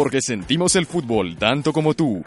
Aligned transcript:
Porque 0.00 0.22
sentimos 0.22 0.76
el 0.76 0.86
fútbol 0.86 1.36
tanto 1.36 1.74
como 1.74 1.92
tú. 1.92 2.24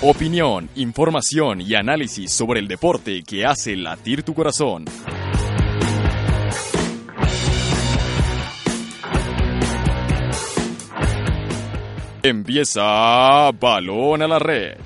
Opinión, 0.00 0.70
información 0.76 1.60
y 1.60 1.74
análisis 1.74 2.32
sobre 2.32 2.60
el 2.60 2.68
deporte 2.68 3.22
que 3.22 3.44
hace 3.44 3.76
latir 3.76 4.22
tu 4.22 4.32
corazón. 4.32 4.86
Empieza 12.22 13.50
Balón 13.52 14.22
a 14.22 14.26
la 14.26 14.38
Red. 14.38 14.78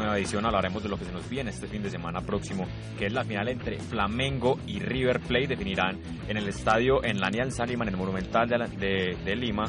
Nueva 0.00 0.18
edición 0.18 0.44
hablaremos 0.44 0.82
de 0.82 0.88
lo 0.88 0.98
que 0.98 1.04
se 1.04 1.12
nos 1.12 1.28
viene 1.28 1.50
este 1.50 1.66
fin 1.68 1.82
de 1.82 1.90
semana 1.90 2.20
próximo, 2.20 2.66
que 2.98 3.06
es 3.06 3.12
la 3.12 3.24
final 3.24 3.48
entre 3.48 3.78
Flamengo 3.78 4.58
y 4.66 4.80
River 4.80 5.20
Plate. 5.20 5.48
Definirán 5.48 5.98
en 6.28 6.36
el 6.36 6.48
estadio 6.48 7.04
en 7.04 7.20
la 7.20 7.28
Alianza 7.28 7.64
Lima, 7.66 7.84
en 7.84 7.90
el 7.90 7.96
Monumental 7.96 8.48
de, 8.48 8.58
de- 8.78 9.16
de 9.24 9.36
Lima, 9.36 9.66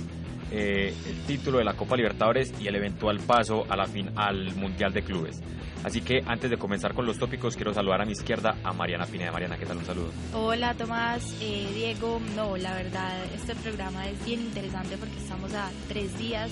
eh, 0.52 0.94
el 1.08 1.22
título 1.28 1.60
de 1.60 1.64
la 1.64 1.74
Copa 1.74 1.96
Libertadores 1.96 2.54
y 2.60 2.68
el 2.68 2.76
eventual 2.76 3.20
paso 3.20 3.66
a 3.70 3.76
la 3.76 3.86
fin, 3.86 4.10
al 4.16 4.54
Mundial 4.56 4.92
de 4.94 5.02
Clubes. 5.04 5.42
Así 5.84 6.02
que 6.02 6.22
antes 6.28 6.50
de 6.52 6.58
comenzar 6.58 6.94
con 6.94 7.06
los 7.08 7.18
tópicos, 7.18 7.56
quiero 7.56 7.74
saludar 7.74 8.02
a 8.02 8.06
mi 8.06 8.12
izquierda 8.12 8.56
a 8.64 8.72
Mariana 8.72 9.06
Pineda. 9.08 9.32
Mariana, 9.32 9.58
¿qué 9.58 9.66
tal? 9.66 9.78
Un 9.78 9.86
saludo. 9.86 10.12
Hola 10.34 10.74
Tomás, 10.76 11.36
eh, 11.42 11.68
Diego, 11.74 12.22
no, 12.36 12.56
la 12.58 12.74
verdad 12.76 13.12
este 13.34 13.56
programa 13.56 14.08
es 14.08 14.24
bien 14.26 14.42
interesante 14.42 14.96
porque 14.98 15.18
estamos 15.18 15.52
a 15.56 15.72
tres 15.88 16.16
días 16.20 16.52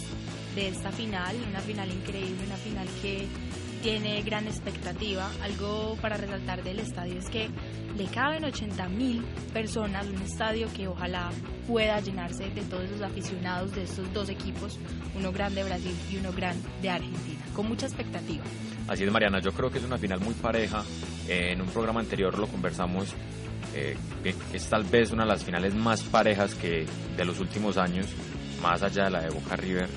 de 0.56 0.70
esta 0.70 0.92
final, 0.92 1.36
una 1.48 1.60
final 1.60 1.92
increíble, 1.92 2.38
una 2.48 2.56
final 2.56 2.88
que 3.04 3.28
tiene 3.82 4.22
gran 4.22 4.48
expectativa. 4.48 5.30
Algo 5.44 5.98
para 6.02 6.18
resaltar 6.18 6.64
del 6.64 6.80
estadio 6.80 7.18
es 7.20 7.30
que 7.30 7.50
le 7.98 8.06
caben 8.06 8.44
80 8.44 8.90
mil 8.90 9.24
personas, 9.54 10.06
un 10.08 10.22
estadio 10.22 10.68
que 10.76 10.88
ojalá 10.88 11.32
pueda 11.68 12.00
llenarse 12.00 12.50
de 12.50 12.62
todos 12.62 12.84
esos 12.84 13.02
aficionados 13.02 13.74
de 13.74 13.84
estos 13.84 14.12
dos 14.14 14.30
equipos, 14.30 14.78
uno 15.16 15.32
grande 15.32 15.64
de 15.64 15.70
Brasil 15.70 15.96
y 16.12 16.18
uno 16.18 16.32
grande 16.32 16.68
de 16.82 16.90
Argentina, 16.90 17.40
con 17.56 17.68
mucha 17.68 17.86
expectativa. 17.86 18.44
Así 18.88 19.04
es, 19.04 19.12
Mariana, 19.12 19.40
yo 19.40 19.52
creo 19.52 19.70
que 19.70 19.78
es 19.78 19.84
una 19.84 19.98
final 19.98 20.20
muy 20.20 20.34
pareja. 20.34 20.84
Eh, 21.28 21.52
en 21.54 21.62
un 21.62 21.68
programa 21.68 22.00
anterior 22.00 22.38
lo 22.38 22.48
conversamos, 22.48 23.14
eh, 23.76 23.96
es 24.54 24.70
tal 24.70 24.84
vez 24.84 25.12
una 25.12 25.24
de 25.24 25.30
las 25.30 25.44
finales 25.44 25.76
más 25.76 26.02
parejas 26.04 26.56
que 26.56 26.86
de 27.16 27.26
los 27.26 27.40
últimos 27.40 27.78
años, 27.78 28.08
más 28.62 28.82
allá 28.82 29.06
de 29.06 29.12
la 29.12 29.22
de 29.22 29.30
Boca 29.30 29.56
River, 29.56 29.88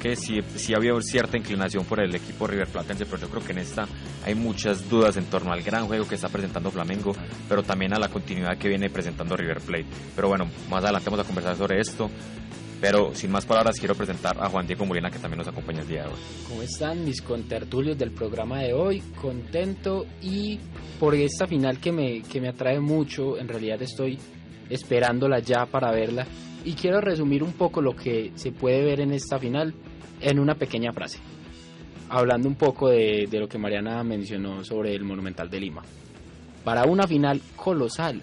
que 0.00 0.16
sí, 0.16 0.40
sí 0.56 0.74
había 0.74 0.92
cierta 1.02 1.36
inclinación 1.36 1.84
por 1.84 2.00
el 2.00 2.14
equipo 2.14 2.46
River 2.46 2.66
Platense, 2.68 3.04
pero 3.04 3.18
yo 3.18 3.28
creo 3.28 3.44
que 3.44 3.52
en 3.52 3.58
esta 3.58 3.86
hay 4.24 4.34
muchas 4.34 4.88
dudas 4.88 5.16
en 5.16 5.26
torno 5.26 5.52
al 5.52 5.62
gran 5.62 5.86
juego 5.86 6.08
que 6.08 6.14
está 6.14 6.28
presentando 6.28 6.70
Flamengo, 6.70 7.12
pero 7.48 7.62
también 7.62 7.94
a 7.94 7.98
la 7.98 8.08
continuidad 8.08 8.56
que 8.56 8.68
viene 8.68 8.88
presentando 8.90 9.36
River 9.36 9.60
Plate. 9.60 9.86
Pero 10.16 10.28
bueno, 10.28 10.46
más 10.68 10.82
adelante 10.82 11.10
vamos 11.10 11.24
a 11.24 11.26
conversar 11.26 11.56
sobre 11.56 11.78
esto. 11.78 12.10
Pero 12.80 13.14
sin 13.14 13.30
más 13.30 13.44
palabras, 13.44 13.76
quiero 13.78 13.94
presentar 13.94 14.42
a 14.42 14.48
Juan 14.48 14.66
Diego 14.66 14.86
Molina, 14.86 15.10
que 15.10 15.18
también 15.18 15.36
nos 15.36 15.48
acompaña 15.48 15.82
el 15.82 15.86
día 15.86 16.04
de 16.04 16.08
hoy. 16.08 16.18
¿Cómo 16.48 16.62
están 16.62 17.04
mis 17.04 17.20
contertulios 17.20 17.98
del 17.98 18.10
programa 18.10 18.60
de 18.60 18.72
hoy? 18.72 19.02
Contento 19.20 20.06
y 20.22 20.58
por 20.98 21.14
esta 21.14 21.46
final 21.46 21.78
que 21.78 21.92
me, 21.92 22.22
que 22.22 22.40
me 22.40 22.48
atrae 22.48 22.80
mucho, 22.80 23.38
en 23.38 23.48
realidad 23.48 23.82
estoy 23.82 24.18
esperándola 24.70 25.40
ya 25.40 25.66
para 25.66 25.90
verla 25.90 26.26
y 26.64 26.74
quiero 26.74 27.00
resumir 27.00 27.42
un 27.42 27.52
poco 27.52 27.80
lo 27.80 27.94
que 27.94 28.32
se 28.34 28.52
puede 28.52 28.84
ver 28.84 29.00
en 29.00 29.12
esta 29.12 29.38
final 29.38 29.74
en 30.20 30.38
una 30.38 30.54
pequeña 30.54 30.92
frase, 30.92 31.18
hablando 32.08 32.48
un 32.48 32.56
poco 32.56 32.88
de, 32.88 33.26
de 33.30 33.40
lo 33.40 33.48
que 33.48 33.58
Mariana 33.58 34.02
mencionó 34.04 34.64
sobre 34.64 34.94
el 34.94 35.04
Monumental 35.04 35.48
de 35.48 35.60
Lima. 35.60 35.82
Para 36.64 36.84
una 36.84 37.06
final 37.06 37.40
colosal 37.56 38.20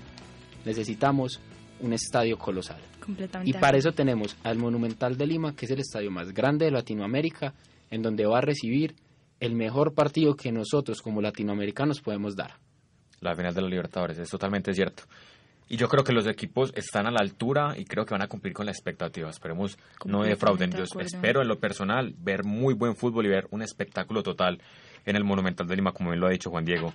necesitamos 0.66 1.40
un 1.80 1.94
estadio 1.94 2.38
colosal. 2.38 2.80
Completamente. 3.04 3.50
Y 3.50 3.60
para 3.60 3.78
eso 3.78 3.92
tenemos 3.94 4.36
al 4.44 4.58
Monumental 4.58 5.18
de 5.18 5.26
Lima, 5.26 5.56
que 5.56 5.66
es 5.66 5.72
el 5.72 5.80
estadio 5.80 6.12
más 6.12 6.34
grande 6.34 6.66
de 6.66 6.72
Latinoamérica, 6.72 7.54
en 7.90 8.02
donde 8.02 8.26
va 8.26 8.40
a 8.40 8.42
recibir 8.42 8.96
el 9.40 9.56
mejor 9.56 9.94
partido 9.94 10.36
que 10.36 10.52
nosotros 10.52 11.02
como 11.02 11.22
latinoamericanos 11.22 12.02
podemos 12.02 12.36
dar. 12.36 12.56
la 13.22 13.36
final 13.36 13.54
de 13.54 13.62
los 13.62 13.70
Libertadores, 13.70 14.18
es 14.20 14.30
totalmente 14.30 14.74
cierto. 14.74 15.04
Y 15.70 15.78
yo 15.78 15.90
creo 15.90 16.04
que 16.04 16.14
los 16.14 16.28
equipos 16.28 16.72
están 16.76 17.08
a 17.08 17.12
la 17.12 17.20
altura 17.20 17.76
y 17.78 17.86
creo 17.86 18.06
que 18.06 18.14
van 18.14 18.22
a 18.22 18.28
cumplir 18.28 18.54
con 18.54 18.66
la 18.66 18.72
expectativa. 18.72 19.30
Esperemos 19.30 19.78
no 20.06 20.24
defrauden. 20.24 20.72
Yo 20.72 20.84
espero 21.00 21.42
en 21.42 21.48
lo 21.48 21.60
personal 21.60 22.14
ver 22.18 22.44
muy 22.44 22.74
buen 22.74 22.96
fútbol 22.96 23.26
y 23.26 23.30
ver 23.30 23.48
un 23.52 23.62
espectáculo 23.62 24.24
total 24.24 24.62
en 25.06 25.16
el 25.16 25.24
Monumental 25.24 25.68
de 25.68 25.76
Lima, 25.76 25.92
como 25.92 26.12
bien 26.12 26.22
lo 26.22 26.28
ha 26.28 26.32
dicho 26.32 26.50
Juan 26.50 26.66
Diego. 26.66 26.94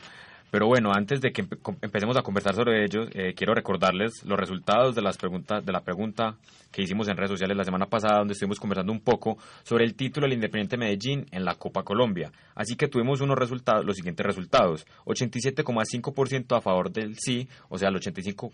Pero 0.52 0.66
bueno, 0.66 0.92
antes 0.94 1.22
de 1.22 1.32
que 1.32 1.46
empecemos 1.80 2.14
a 2.18 2.22
conversar 2.22 2.54
sobre 2.54 2.84
ello, 2.84 3.06
eh, 3.14 3.32
quiero 3.34 3.54
recordarles 3.54 4.22
los 4.26 4.38
resultados 4.38 4.94
de 4.94 5.00
las 5.00 5.16
preguntas 5.16 5.64
de 5.64 5.72
la 5.72 5.80
pregunta 5.80 6.36
que 6.70 6.82
hicimos 6.82 7.08
en 7.08 7.16
redes 7.16 7.30
sociales 7.30 7.56
la 7.56 7.64
semana 7.64 7.86
pasada, 7.86 8.18
donde 8.18 8.32
estuvimos 8.34 8.60
conversando 8.60 8.92
un 8.92 9.00
poco 9.00 9.38
sobre 9.62 9.86
el 9.86 9.94
título 9.94 10.26
del 10.26 10.34
Independiente 10.34 10.76
Medellín 10.76 11.24
en 11.30 11.46
la 11.46 11.54
Copa 11.54 11.82
Colombia. 11.84 12.30
Así 12.54 12.76
que 12.76 12.86
tuvimos 12.88 13.22
unos 13.22 13.38
resultados, 13.38 13.82
los 13.86 13.96
siguientes 13.96 14.26
resultados: 14.26 14.86
87,5% 15.06 16.54
a 16.54 16.60
favor 16.60 16.92
del 16.92 17.16
sí, 17.18 17.48
o 17.70 17.78
sea, 17.78 17.88
el 17.88 17.96
85, 17.96 18.52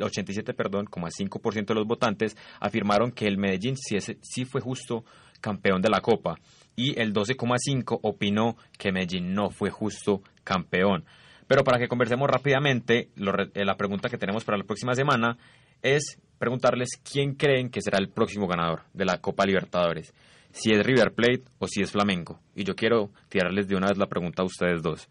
87, 0.00 0.54
perdón, 0.54 0.86
5% 0.86 1.66
de 1.66 1.74
los 1.74 1.88
votantes 1.88 2.36
afirmaron 2.60 3.10
que 3.10 3.26
el 3.26 3.36
Medellín 3.36 3.76
sí, 3.76 3.96
es- 3.96 4.16
sí 4.22 4.44
fue 4.44 4.60
justo 4.60 5.04
campeón 5.40 5.82
de 5.82 5.90
la 5.90 6.00
Copa 6.00 6.36
y 6.76 6.96
el 7.00 7.12
12,5 7.12 7.98
opinó 8.02 8.56
que 8.78 8.92
Medellín 8.92 9.34
no 9.34 9.50
fue 9.50 9.70
justo 9.70 10.22
campeón. 10.44 11.04
Pero 11.46 11.64
para 11.64 11.78
que 11.78 11.88
conversemos 11.88 12.28
rápidamente, 12.28 13.08
lo 13.16 13.32
eh, 13.38 13.64
la 13.64 13.76
pregunta 13.76 14.08
que 14.08 14.18
tenemos 14.18 14.44
para 14.44 14.58
la 14.58 14.64
próxima 14.64 14.94
semana 14.94 15.36
es 15.82 16.18
preguntarles 16.38 16.90
quién 17.02 17.34
creen 17.34 17.70
que 17.70 17.82
será 17.82 17.98
el 17.98 18.08
próximo 18.08 18.46
ganador 18.46 18.82
de 18.92 19.04
la 19.04 19.18
Copa 19.18 19.44
Libertadores. 19.44 20.12
Si 20.52 20.72
es 20.72 20.84
River 20.84 21.12
Plate 21.12 21.44
o 21.58 21.66
si 21.66 21.82
es 21.82 21.90
Flamengo. 21.90 22.38
Y 22.54 22.64
yo 22.64 22.74
quiero 22.74 23.10
tirarles 23.28 23.68
de 23.68 23.76
una 23.76 23.88
vez 23.88 23.98
la 23.98 24.06
pregunta 24.06 24.42
a 24.42 24.46
ustedes 24.46 24.82
dos. 24.82 25.08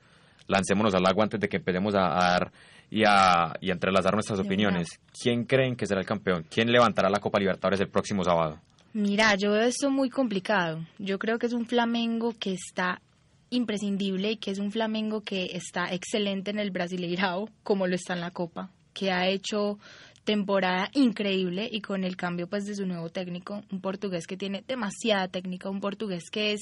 Lancémonos 0.48 0.94
al 0.94 1.06
agua 1.06 1.24
antes 1.24 1.40
de 1.40 1.48
que 1.48 1.58
empecemos 1.58 1.96
a, 1.96 2.18
a 2.18 2.32
dar 2.32 2.52
y 2.90 3.04
a, 3.06 3.54
y 3.62 3.70
a 3.70 3.74
entrelazar 3.74 4.14
nuestras 4.14 4.40
opiniones. 4.40 5.00
¿Quién 5.20 5.46
creen 5.46 5.76
que 5.76 5.88
será 5.88 6.02
el 6.02 6.06
campeón? 6.06 6.46
¿Quién 6.50 6.72
levantará 6.72 7.10
la 7.10 7.20
Copa 7.20 7.40
Libertadores 7.40 7.80
el 7.80 7.90
próximo 7.90 8.24
sábado? 8.24 8.60
Mira, 8.94 9.36
yo 9.36 9.52
veo 9.52 9.62
esto 9.62 9.90
muy 9.90 10.10
complicado. 10.10 10.86
Yo 11.00 11.18
creo 11.18 11.40
que 11.40 11.46
es 11.46 11.54
un 11.54 11.66
Flamengo 11.66 12.34
que 12.38 12.54
está 12.54 13.02
imprescindible 13.52 14.32
y 14.32 14.38
que 14.38 14.50
es 14.50 14.60
un 14.60 14.72
Flamengo 14.72 15.22
que 15.22 15.52
está 15.54 15.94
excelente 15.94 16.50
en 16.50 16.58
el 16.58 16.72
Brasileirao, 16.72 17.50
como 17.64 17.86
lo 17.86 17.96
está 17.96 18.14
en 18.14 18.22
la 18.22 18.32
Copa, 18.32 18.72
que 18.94 19.12
ha 19.12 19.28
hecho 19.28 19.78
temporada 20.24 20.90
increíble 20.94 21.68
y 21.72 21.82
con 21.82 22.04
el 22.04 22.16
cambio 22.16 22.48
pues 22.48 22.66
de 22.66 22.76
su 22.76 22.86
nuevo 22.86 23.10
técnico, 23.10 23.64
un 23.72 23.82
portugués 23.82 24.28
que 24.28 24.38
tiene 24.38 24.64
demasiada 24.68 25.28
técnica, 25.28 25.70
un 25.70 25.80
portugués 25.80 26.30
que 26.32 26.54
es 26.54 26.62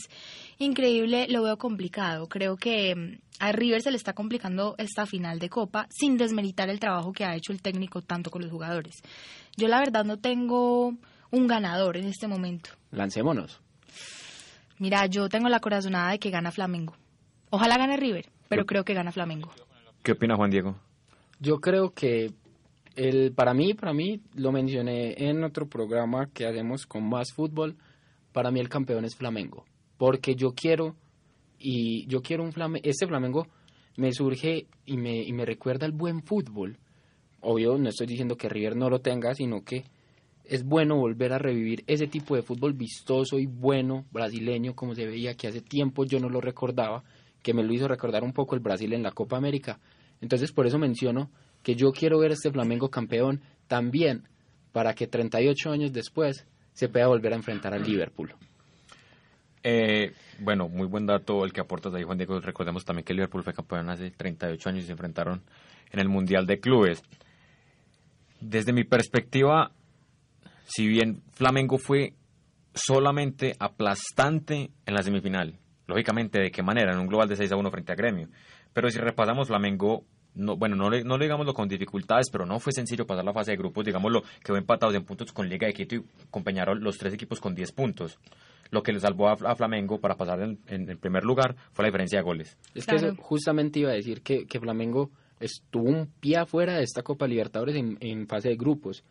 increíble, 0.57 1.27
lo 1.29 1.43
veo 1.43 1.57
complicado. 1.57 2.27
Creo 2.27 2.55
que 2.55 2.95
mm, 2.95 3.17
a 3.39 3.51
River 3.51 3.81
se 3.81 3.91
le 3.91 3.97
está 3.97 4.13
complicando 4.13 4.75
esta 4.77 5.05
final 5.05 5.39
de 5.39 5.49
Copa 5.49 5.87
sin 5.89 6.17
desmeritar 6.17 6.69
el 6.69 6.79
trabajo 6.79 7.11
que 7.11 7.25
ha 7.25 7.35
hecho 7.35 7.51
el 7.51 7.61
técnico 7.61 8.01
tanto 8.01 8.31
con 8.31 8.41
los 8.41 8.51
jugadores. 8.51 8.95
Yo 9.57 9.67
la 9.67 9.79
verdad 9.79 10.05
no 10.05 10.17
tengo 10.17 10.93
un 11.31 11.47
ganador 11.47 11.97
en 11.97 12.05
este 12.05 12.27
momento. 12.27 12.71
Lancémonos. 12.91 13.61
Mira, 14.79 15.05
yo 15.07 15.29
tengo 15.29 15.49
la 15.49 15.59
corazonada 15.59 16.11
de 16.11 16.19
que 16.19 16.29
gana 16.29 16.51
Flamengo. 16.51 16.95
Ojalá 17.49 17.77
gane 17.77 17.97
River, 17.97 18.27
pero 18.47 18.63
Yo- 18.63 18.65
creo 18.65 18.83
que 18.83 18.93
gana 18.93 19.11
Flamengo. 19.11 19.49
¿Qué 20.03 20.13
opina 20.13 20.35
Juan 20.35 20.49
Diego? 20.51 20.75
Yo 21.39 21.59
creo 21.59 21.93
que 21.93 22.31
el, 22.95 23.31
para 23.33 23.53
mí, 23.53 23.73
para 23.73 23.93
mí, 23.93 24.21
lo 24.35 24.51
mencioné 24.51 25.15
en 25.29 25.43
otro 25.43 25.67
programa 25.67 26.27
que 26.33 26.45
hacemos 26.45 26.85
con 26.85 27.07
más 27.07 27.31
fútbol, 27.33 27.75
para 28.31 28.51
mí 28.51 28.59
el 28.59 28.69
campeón 28.69 29.05
es 29.05 29.15
Flamengo, 29.15 29.65
porque 29.97 30.35
yo 30.35 30.51
quiero 30.53 30.95
y 31.57 32.05
yo 32.07 32.21
quiero 32.21 32.43
un 32.43 32.53
Flamengo, 32.53 32.87
este 32.87 33.07
Flamengo 33.07 33.47
me 33.97 34.13
surge 34.13 34.67
y 34.85 34.97
me, 34.97 35.21
y 35.23 35.33
me 35.33 35.45
recuerda 35.45 35.85
el 35.85 35.91
buen 35.91 36.23
fútbol. 36.23 36.77
Obvio, 37.41 37.77
no 37.77 37.89
estoy 37.89 38.07
diciendo 38.07 38.37
que 38.37 38.47
River 38.49 38.75
no 38.77 38.89
lo 38.89 38.99
tenga, 38.99 39.33
sino 39.33 39.63
que 39.63 39.83
es 40.49 40.65
bueno 40.65 40.97
volver 40.97 41.31
a 41.31 41.37
revivir 41.37 41.83
ese 41.85 42.07
tipo 42.07 42.35
de 42.35 42.41
fútbol 42.41 42.73
vistoso 42.73 43.37
y 43.37 43.45
bueno 43.45 44.05
brasileño 44.11 44.73
como 44.75 44.95
se 44.95 45.05
veía 45.05 45.35
que 45.35 45.47
hace 45.47 45.61
tiempo 45.61 46.05
yo 46.05 46.19
no 46.19 46.27
lo 46.27 46.41
recordaba, 46.41 47.03
que 47.43 47.53
me 47.53 47.63
lo 47.63 47.71
hizo 47.71 47.87
recordar 47.87 48.23
un 48.23 48.33
poco 48.33 48.55
el 48.55 48.61
Brasil 48.61 48.91
en 48.93 49.03
la 49.03 49.11
Copa 49.11 49.37
América. 49.37 49.79
Entonces 50.21 50.51
por 50.51 50.65
eso 50.65 50.79
menciono 50.79 51.29
que 51.61 51.75
yo 51.75 51.91
quiero 51.91 52.19
ver 52.19 52.31
a 52.31 52.33
este 52.33 52.51
Flamengo 52.51 52.89
campeón 52.89 53.41
también 53.67 54.27
para 54.71 54.95
que 54.95 55.07
38 55.07 55.71
años 55.71 55.93
después 55.93 56.47
se 56.73 56.89
pueda 56.89 57.07
volver 57.07 57.33
a 57.33 57.35
enfrentar 57.35 57.73
al 57.73 57.83
Liverpool. 57.83 58.33
Eh, 59.61 60.13
bueno, 60.39 60.67
muy 60.67 60.87
buen 60.87 61.05
dato 61.05 61.43
el 61.43 61.53
que 61.53 61.61
aportas 61.61 61.93
ahí, 61.93 62.03
Juan 62.03 62.17
Diego. 62.17 62.39
Recordemos 62.39 62.85
también 62.85 63.03
que 63.03 63.13
el 63.13 63.17
Liverpool 63.17 63.43
fue 63.43 63.53
campeón 63.53 63.89
hace 63.89 64.09
38 64.09 64.69
años 64.69 64.83
y 64.83 64.87
se 64.87 64.93
enfrentaron 64.93 65.43
en 65.91 65.99
el 65.99 66.07
Mundial 66.07 66.47
de 66.47 66.59
Clubes. 66.59 67.03
Desde 68.39 68.71
mi 68.71 68.85
perspectiva, 68.85 69.73
si 70.69 70.87
bien 70.87 71.23
Flamengo 71.31 71.77
fue 71.77 72.13
solamente 72.73 73.55
aplastante 73.59 74.69
en 74.85 74.93
la 74.93 75.03
semifinal, 75.03 75.59
lógicamente, 75.87 76.39
¿de 76.39 76.51
qué 76.51 76.63
manera? 76.63 76.93
En 76.93 76.99
un 76.99 77.07
global 77.07 77.27
de 77.27 77.35
6 77.35 77.51
a 77.51 77.55
1 77.55 77.71
frente 77.71 77.91
a 77.91 77.95
Gremio. 77.95 78.29
Pero 78.71 78.89
si 78.89 78.99
repasamos, 78.99 79.47
Flamengo 79.47 80.05
no, 80.35 80.55
bueno, 80.55 80.75
no, 80.75 80.89
no 80.89 81.17
lo 81.17 81.23
digámoslo 81.23 81.53
con 81.53 81.67
dificultades, 81.67 82.29
pero 82.31 82.45
no 82.45 82.59
fue 82.59 82.71
sencillo 82.71 83.07
pasar 83.07 83.25
la 83.25 83.33
fase 83.33 83.51
de 83.51 83.57
grupos, 83.57 83.83
digámoslo, 83.83 84.21
quedó 84.43 84.57
empatados 84.57 84.95
en 84.95 85.03
puntos 85.03 85.33
con 85.33 85.49
Liga 85.49 85.67
de 85.67 85.73
Quito 85.73 85.95
y 85.95 86.03
con 86.29 86.43
los 86.81 86.97
tres 86.97 87.13
equipos 87.13 87.39
con 87.39 87.55
10 87.55 87.71
puntos. 87.71 88.19
Lo 88.69 88.83
que 88.83 88.93
le 88.93 88.99
salvó 88.99 89.27
a, 89.27 89.55
Flamengo 89.55 89.99
para 89.99 90.15
pasar 90.15 90.39
en, 90.41 90.59
el 90.67 90.97
primer 90.99 91.23
lugar 91.23 91.55
fue 91.73 91.83
la 91.83 91.87
diferencia 91.87 92.19
de 92.19 92.23
goles. 92.23 92.57
Es 92.75 92.85
que 92.85 92.95
eso 92.95 93.15
justamente 93.17 93.79
iba 93.79 93.89
a 93.89 93.95
decir 93.95 94.21
que, 94.21 94.45
que 94.45 94.59
Flamengo 94.59 95.09
estuvo 95.39 95.89
un 95.89 96.07
pie 96.19 96.37
afuera 96.37 96.77
de 96.77 96.83
esta 96.83 97.01
Copa 97.01 97.27
Libertadores 97.27 97.75
en, 97.75 98.27
fase 98.27 98.49
de 98.49 98.55
grupos. 98.55 99.03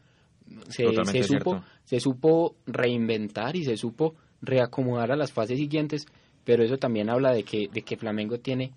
Se, 0.68 0.84
se 1.04 1.22
supo, 1.22 1.62
se 1.84 2.00
supo 2.00 2.56
reinventar 2.66 3.56
y 3.56 3.64
se 3.64 3.76
supo 3.76 4.14
reacomodar 4.40 5.12
a 5.12 5.16
las 5.16 5.32
fases 5.32 5.58
siguientes, 5.58 6.06
pero 6.44 6.62
eso 6.62 6.78
también 6.78 7.10
habla 7.10 7.32
de 7.32 7.42
que, 7.44 7.68
de 7.68 7.82
que 7.82 7.96
Flamengo 7.96 8.38
tiene 8.38 8.72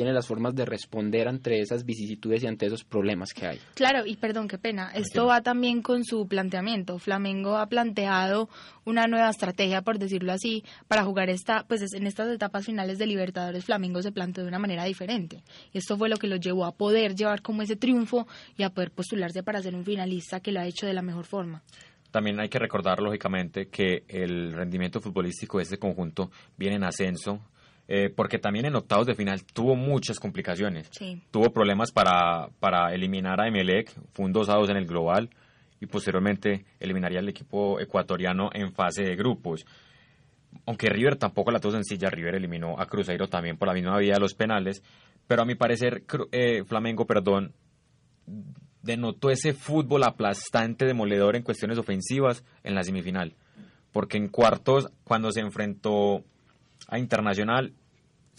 tiene 0.00 0.14
las 0.14 0.26
formas 0.26 0.54
de 0.54 0.64
responder 0.64 1.28
ante 1.28 1.60
esas 1.60 1.84
vicisitudes 1.84 2.42
y 2.42 2.46
ante 2.46 2.64
esos 2.64 2.84
problemas 2.84 3.34
que 3.34 3.46
hay. 3.46 3.60
Claro, 3.74 4.06
y 4.06 4.16
perdón, 4.16 4.48
qué 4.48 4.56
pena, 4.56 4.90
esto 4.94 5.26
va 5.26 5.42
también 5.42 5.82
con 5.82 6.06
su 6.06 6.26
planteamiento. 6.26 6.98
Flamengo 6.98 7.58
ha 7.58 7.66
planteado 7.66 8.48
una 8.86 9.06
nueva 9.08 9.28
estrategia, 9.28 9.82
por 9.82 9.98
decirlo 9.98 10.32
así, 10.32 10.64
para 10.88 11.04
jugar 11.04 11.28
esta, 11.28 11.64
pues 11.64 11.82
en 11.92 12.06
estas 12.06 12.30
etapas 12.30 12.64
finales 12.64 12.96
de 12.96 13.04
Libertadores, 13.08 13.66
Flamengo 13.66 14.00
se 14.00 14.10
planteó 14.10 14.42
de 14.42 14.48
una 14.48 14.58
manera 14.58 14.84
diferente. 14.84 15.42
Y 15.70 15.76
esto 15.76 15.98
fue 15.98 16.08
lo 16.08 16.16
que 16.16 16.28
lo 16.28 16.36
llevó 16.36 16.64
a 16.64 16.72
poder 16.72 17.14
llevar 17.14 17.42
como 17.42 17.60
ese 17.60 17.76
triunfo 17.76 18.26
y 18.56 18.62
a 18.62 18.70
poder 18.70 18.92
postularse 18.92 19.42
para 19.42 19.60
ser 19.60 19.74
un 19.74 19.84
finalista 19.84 20.40
que 20.40 20.50
lo 20.50 20.60
ha 20.60 20.66
hecho 20.66 20.86
de 20.86 20.94
la 20.94 21.02
mejor 21.02 21.26
forma. 21.26 21.62
También 22.10 22.40
hay 22.40 22.48
que 22.48 22.58
recordar, 22.58 23.00
lógicamente, 23.00 23.68
que 23.68 24.04
el 24.08 24.52
rendimiento 24.54 24.98
futbolístico 24.98 25.58
de 25.58 25.64
este 25.64 25.78
conjunto 25.78 26.30
viene 26.56 26.76
en 26.76 26.84
ascenso 26.84 27.40
eh, 27.92 28.08
porque 28.08 28.38
también 28.38 28.66
en 28.66 28.76
octavos 28.76 29.08
de 29.08 29.16
final 29.16 29.44
tuvo 29.44 29.74
muchas 29.74 30.20
complicaciones. 30.20 30.88
Tuvo 31.32 31.50
problemas 31.52 31.90
para, 31.90 32.48
para 32.60 32.94
eliminar 32.94 33.40
a 33.40 33.48
Emelec, 33.48 33.90
fue 34.12 34.26
un 34.26 34.32
2 34.32 34.48
a 34.48 34.54
2 34.54 34.70
en 34.70 34.76
el 34.76 34.86
global 34.86 35.28
y 35.80 35.86
posteriormente 35.86 36.66
eliminaría 36.78 37.18
al 37.18 37.28
equipo 37.28 37.80
ecuatoriano 37.80 38.50
en 38.52 38.72
fase 38.72 39.02
de 39.02 39.16
grupos. 39.16 39.66
Aunque 40.66 40.88
River 40.88 41.16
tampoco 41.16 41.50
la 41.50 41.58
tuvo 41.58 41.72
sencilla, 41.72 42.10
River 42.10 42.36
eliminó 42.36 42.78
a 42.78 42.86
Cruzeiro 42.86 43.26
también 43.26 43.56
por 43.56 43.66
la 43.66 43.74
misma 43.74 43.98
vía 43.98 44.14
de 44.14 44.20
los 44.20 44.34
penales, 44.34 44.84
pero 45.26 45.42
a 45.42 45.44
mi 45.44 45.56
parecer 45.56 46.04
eh, 46.30 46.62
Flamengo, 46.62 47.08
perdón, 47.08 47.54
denotó 48.82 49.30
ese 49.30 49.52
fútbol 49.52 50.04
aplastante, 50.04 50.86
demoledor 50.86 51.34
en 51.34 51.42
cuestiones 51.42 51.76
ofensivas 51.76 52.44
en 52.62 52.76
la 52.76 52.84
semifinal. 52.84 53.34
Porque 53.90 54.16
en 54.16 54.28
cuartos, 54.28 54.92
cuando 55.02 55.32
se 55.32 55.40
enfrentó 55.40 56.22
a 56.86 57.00
Internacional, 57.00 57.74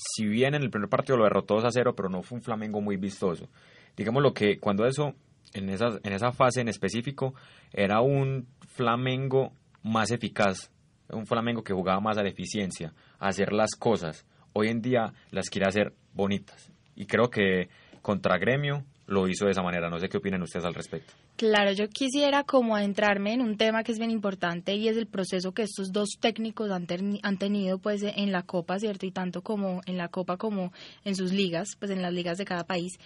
si 0.03 0.25
bien 0.25 0.56
en 0.56 0.63
el 0.63 0.71
primer 0.71 0.89
partido 0.89 1.18
lo 1.18 1.25
derrotó 1.25 1.56
2 1.56 1.65
a 1.65 1.71
0, 1.71 1.94
pero 1.95 2.09
no 2.09 2.24
fue 2.24 2.38
un 2.38 2.44
Flamengo 2.44 2.81
muy 2.81 2.98
vistoso. 2.98 3.48
Digamos 3.95 4.24
lo 4.24 4.33
que 4.33 4.59
cuando 4.59 4.86
eso, 4.86 5.13
en 5.53 5.69
esa, 5.69 6.00
en 6.03 6.13
esa 6.13 6.31
fase 6.31 6.62
en 6.62 6.69
específico, 6.69 7.36
era 7.71 8.01
un 8.01 8.48
Flamengo 8.68 9.53
más 9.83 10.12
eficaz, 10.12 10.71
un 11.09 11.27
Flamengo 11.27 11.63
que 11.63 11.74
jugaba 11.74 12.00
más 12.00 12.18
a 12.18 12.24
la 12.24 12.30
eficiencia, 12.30 12.94
hacer 13.19 13.53
las 13.53 13.75
cosas. 13.75 14.25
Hoy 14.53 14.69
en 14.69 14.81
día 14.81 15.13
las 15.30 15.50
quiere 15.50 15.68
hacer 15.68 15.94
bonitas. 16.13 16.71
Y 16.95 17.06
creo 17.06 17.30
que 17.30 17.69
contra 18.01 18.39
Gremio 18.39 18.83
lo 19.12 19.28
hizo 19.28 19.46
de 19.46 19.52
esa 19.52 19.62
manera. 19.62 19.90
No 19.90 20.00
sé 20.00 20.10
qué 20.10 20.18
opinan 20.18 20.42
ustedes 20.42 20.66
al 20.66 20.74
respecto. 20.74 21.13
Claro, 21.36 21.72
yo 21.74 21.88
quisiera 21.90 22.44
como 22.44 22.75
adentrarme 22.75 23.34
en 23.34 23.42
un 23.42 23.58
tema 23.58 23.84
que 23.84 23.92
es 23.92 24.00
bien 24.00 24.12
importante 24.12 24.74
y 24.75 24.88
es 24.88 24.98
el 24.98 25.08
proceso 25.08 25.52
que 25.52 25.63
estos 25.63 25.92
dos 25.92 26.18
técnicos 26.19 26.72
han, 26.72 26.88
han 27.22 27.38
tenido 27.38 27.78
pues 27.78 28.04
en 28.04 28.31
la 28.31 28.44
Copa, 28.44 28.80
¿cierto? 28.80 29.06
Y 29.06 29.12
tanto 29.12 29.42
como 29.42 29.81
en 29.86 29.98
la 29.98 30.08
Copa 30.08 30.38
como 30.38 30.72
en 31.04 31.16
sus 31.16 31.34
ligas, 31.34 31.75
pues 31.78 31.92
en 31.92 32.02
las 32.02 32.13
ligas 32.13 32.38
de 32.38 32.46
cada 32.46 32.63
país. 32.63 32.98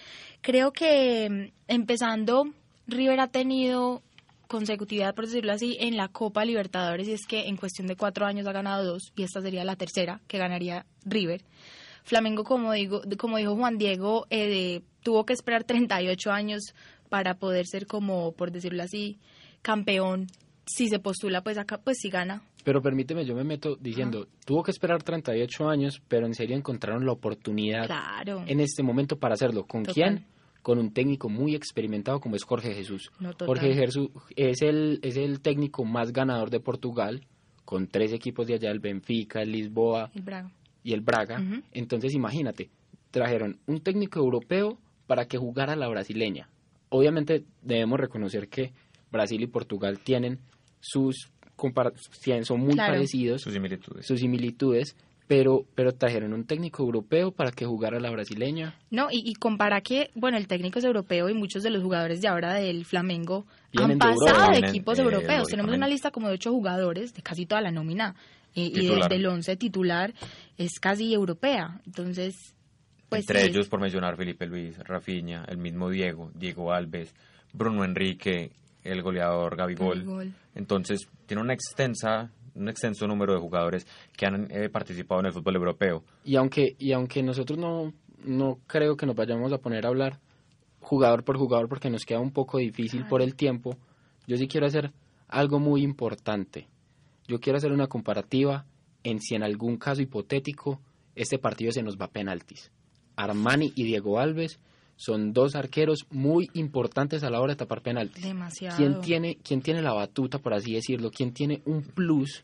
Creo 0.42 0.72
que 0.72 1.52
empezando, 1.68 2.46
River 2.88 3.20
ha 3.20 3.28
tenido 3.28 4.04
consecutividad, 4.48 5.16
por 5.16 5.26
decirlo 5.26 5.54
así, 5.54 5.78
en 5.80 5.98
la 5.98 6.08
Copa 6.08 6.46
Libertadores 6.46 7.08
y 7.08 7.14
es 7.14 7.26
que 7.26 7.48
en 7.48 7.58
cuestión 7.58 7.88
de 7.88 7.96
cuatro 7.96 8.26
años 8.26 8.46
ha 8.46 8.52
ganado 8.52 8.86
dos 8.86 9.12
y 9.16 9.24
esta 9.24 9.42
sería 9.42 9.64
la 9.64 9.76
tercera 9.76 10.22
que 10.28 10.38
ganaría 10.38 10.86
River. 11.04 11.42
Flamengo, 12.04 12.44
como 12.44 12.72
digo, 12.74 13.02
como 13.18 13.38
dijo 13.38 13.56
Juan 13.56 13.80
Diego, 13.80 14.28
eh, 14.30 14.84
tuvo 15.06 15.24
que 15.24 15.34
esperar 15.34 15.64
38 15.64 16.32
años 16.32 16.74
para 17.10 17.36
poder 17.36 17.68
ser 17.68 17.86
como, 17.86 18.32
por 18.32 18.52
decirlo 18.52 18.82
así, 18.82 19.20
campeón. 19.62 20.26
Si 20.66 20.90
se 20.90 20.98
postula, 20.98 21.44
pues 21.44 21.60
acá, 21.60 21.78
pues 21.78 21.98
si 22.02 22.10
gana. 22.10 22.42
Pero 22.64 22.82
permíteme, 22.82 23.24
yo 23.24 23.36
me 23.36 23.44
meto 23.44 23.76
diciendo, 23.76 24.28
tuvo 24.44 24.64
que 24.64 24.72
esperar 24.72 25.04
38 25.04 25.70
años, 25.70 26.02
pero 26.08 26.26
en 26.26 26.34
serio 26.34 26.58
encontraron 26.58 27.06
la 27.06 27.12
oportunidad 27.12 27.88
en 28.48 28.60
este 28.60 28.82
momento 28.82 29.18
para 29.18 29.36
hacerlo. 29.36 29.66
¿Con 29.68 29.86
quién? 29.86 30.26
Con 30.64 30.80
un 30.80 30.92
técnico 30.92 31.30
muy 31.30 31.54
experimentado 31.54 32.20
como 32.20 32.36
es 32.36 32.44
Jorge 32.44 32.74
Jesús. 32.74 33.12
Jorge 33.46 33.76
Jesús 33.76 34.10
es 34.36 34.64
el, 34.64 35.00
es 35.04 35.18
el 35.18 35.42
técnico 35.42 35.86
más 35.86 36.12
ganador 36.12 36.50
de 36.50 36.60
Portugal, 36.60 37.22
con 37.64 37.88
tres 37.88 38.12
equipos 38.12 38.48
de 38.48 38.56
allá, 38.56 38.72
el 38.72 38.80
Benfica, 38.80 39.44
el 39.44 39.52
Lisboa. 39.52 40.10
El 40.16 40.24
y 40.84 40.94
el 40.94 41.02
Braga. 41.02 41.44
Entonces 41.72 42.16
imagínate, 42.16 42.72
trajeron 43.12 43.60
un 43.68 43.82
técnico 43.82 44.20
europeo 44.20 44.80
para 45.08 45.26
que 45.26 45.38
jugara 45.38 45.76
la 45.76 45.88
brasileña. 45.88 46.50
Obviamente 46.90 47.44
debemos 47.62 48.00
reconocer 48.00 48.48
que 48.48 48.74
Brasil 49.12 49.42
y 49.42 49.48
Portugal 49.48 50.00
tienen 50.00 50.40
sus 50.80 51.32
son 52.44 52.60
muy 52.60 52.76
parecidos, 52.76 53.42
sus 53.42 53.54
similitudes. 53.54 54.06
sus 54.06 54.20
similitudes, 54.20 54.96
pero 55.28 55.66
pero 55.74 55.94
trajeron 55.94 56.34
un 56.34 56.46
técnico 56.46 56.84
europeo 56.84 57.32
para 57.32 57.52
que 57.52 57.66
jugara 57.66 58.00
la 58.00 58.12
brasileña. 58.12 58.76
No, 58.92 59.08
y, 59.10 59.34
compara 59.36 59.82
que, 59.82 60.12
bueno, 60.16 60.38
el 60.38 60.48
técnico 60.48 60.80
es 60.80 60.86
europeo 60.86 61.30
y 61.30 61.34
muchos 61.34 61.64
de 61.64 61.70
los 61.70 61.82
jugadores 61.82 62.22
de 62.22 62.28
ahora 62.28 62.54
del 62.56 62.86
Flamengo 62.86 63.46
han 63.78 63.98
pasado 63.98 64.52
de, 64.52 64.68
equipos 64.68 65.00
eh, 65.00 65.02
europeos. 65.02 65.48
Tenemos 65.48 65.74
una 65.74 65.88
lista 65.88 66.12
como 66.12 66.28
de 66.28 66.34
ocho 66.34 66.52
jugadores 66.52 67.14
de 67.14 67.22
casi 67.22 67.46
toda 67.46 67.62
la 67.62 67.72
nómina 67.72 68.16
y, 68.54 68.88
desde 68.88 69.16
el 69.16 69.26
once 69.26 69.56
titular 69.58 70.14
es 70.58 70.80
casi 70.80 71.14
europea. 71.14 71.82
Entonces, 71.86 72.55
pues 73.10 73.22
Entre 73.22 73.46
ellos, 73.46 73.68
por 73.70 73.80
mencionar 73.80 74.18
Felipe 74.18 74.46
Luis, 74.46 74.78
Rafinha, 74.80 75.46
el 75.48 75.58
mismo 75.58 75.90
Diego, 75.90 76.32
Diego 76.34 76.72
Alves, 76.72 77.14
Bruno 77.54 77.84
Enrique, 77.84 78.52
el 78.84 79.02
goleador 79.02 79.56
Gabigol. 79.56 80.34
Entonces, 80.54 81.08
tiene 81.26 81.42
una 81.42 81.54
extensa 81.54 82.32
un 82.56 82.70
extenso 82.70 83.06
número 83.06 83.34
de 83.34 83.40
jugadores 83.40 83.86
que 84.16 84.26
han 84.26 84.48
eh, 84.50 84.70
participado 84.70 85.20
en 85.20 85.28
el 85.28 85.34
fútbol 85.34 85.56
europeo. 85.56 86.04
Y 86.24 86.36
aunque 86.38 86.76
y 86.80 86.94
aunque 86.94 87.22
nosotros 87.22 87.60
no 87.60 87.94
no 88.24 88.60
creo 88.66 88.96
que 88.96 89.06
nos 89.06 89.16
vayamos 89.16 89.52
a 89.54 89.58
poner 89.60 89.86
a 89.86 89.90
hablar 89.90 90.20
jugador 90.80 91.24
por 91.24 91.38
jugador 91.38 91.68
porque 91.68 91.90
nos 91.90 92.06
queda 92.06 92.20
un 92.20 92.32
poco 92.32 92.58
difícil 92.58 93.06
por 93.08 93.22
el 93.22 93.36
tiempo, 93.36 93.78
yo 94.28 94.38
sí 94.38 94.48
quiero 94.48 94.68
hacer 94.68 94.92
algo 95.28 95.60
muy 95.60 95.84
importante. 95.84 96.68
Yo 97.28 97.40
quiero 97.40 97.58
hacer 97.58 97.72
una 97.72 97.88
comparativa 97.88 98.66
en 99.04 99.20
si 99.20 99.36
en 99.36 99.44
algún 99.44 99.78
caso 99.78 100.02
hipotético 100.02 100.80
este 101.16 101.40
partido 101.40 101.72
se 101.72 101.84
nos 101.84 101.98
va 101.98 102.06
a 102.06 102.12
penaltis. 102.12 102.72
Armani 103.16 103.72
y 103.76 103.84
Diego 103.84 104.20
Alves 104.20 104.60
son 104.98 105.34
dos 105.34 105.56
arqueros 105.56 106.06
muy 106.10 106.50
importantes 106.54 107.24
a 107.24 107.30
la 107.30 107.42
hora 107.42 107.54
de 107.54 107.58
tapar 107.58 107.82
penaltis. 107.82 108.24
Demasiado. 108.24 108.78
¿Quién 108.78 109.02
tiene, 109.02 109.38
quién 109.44 109.62
tiene 109.62 109.82
la 109.82 109.94
batuta, 109.94 110.40
por 110.40 110.54
así 110.54 110.74
decirlo? 110.74 111.12
¿Quién 111.12 111.34
tiene 111.34 111.62
un 111.66 111.84
plus 111.84 112.44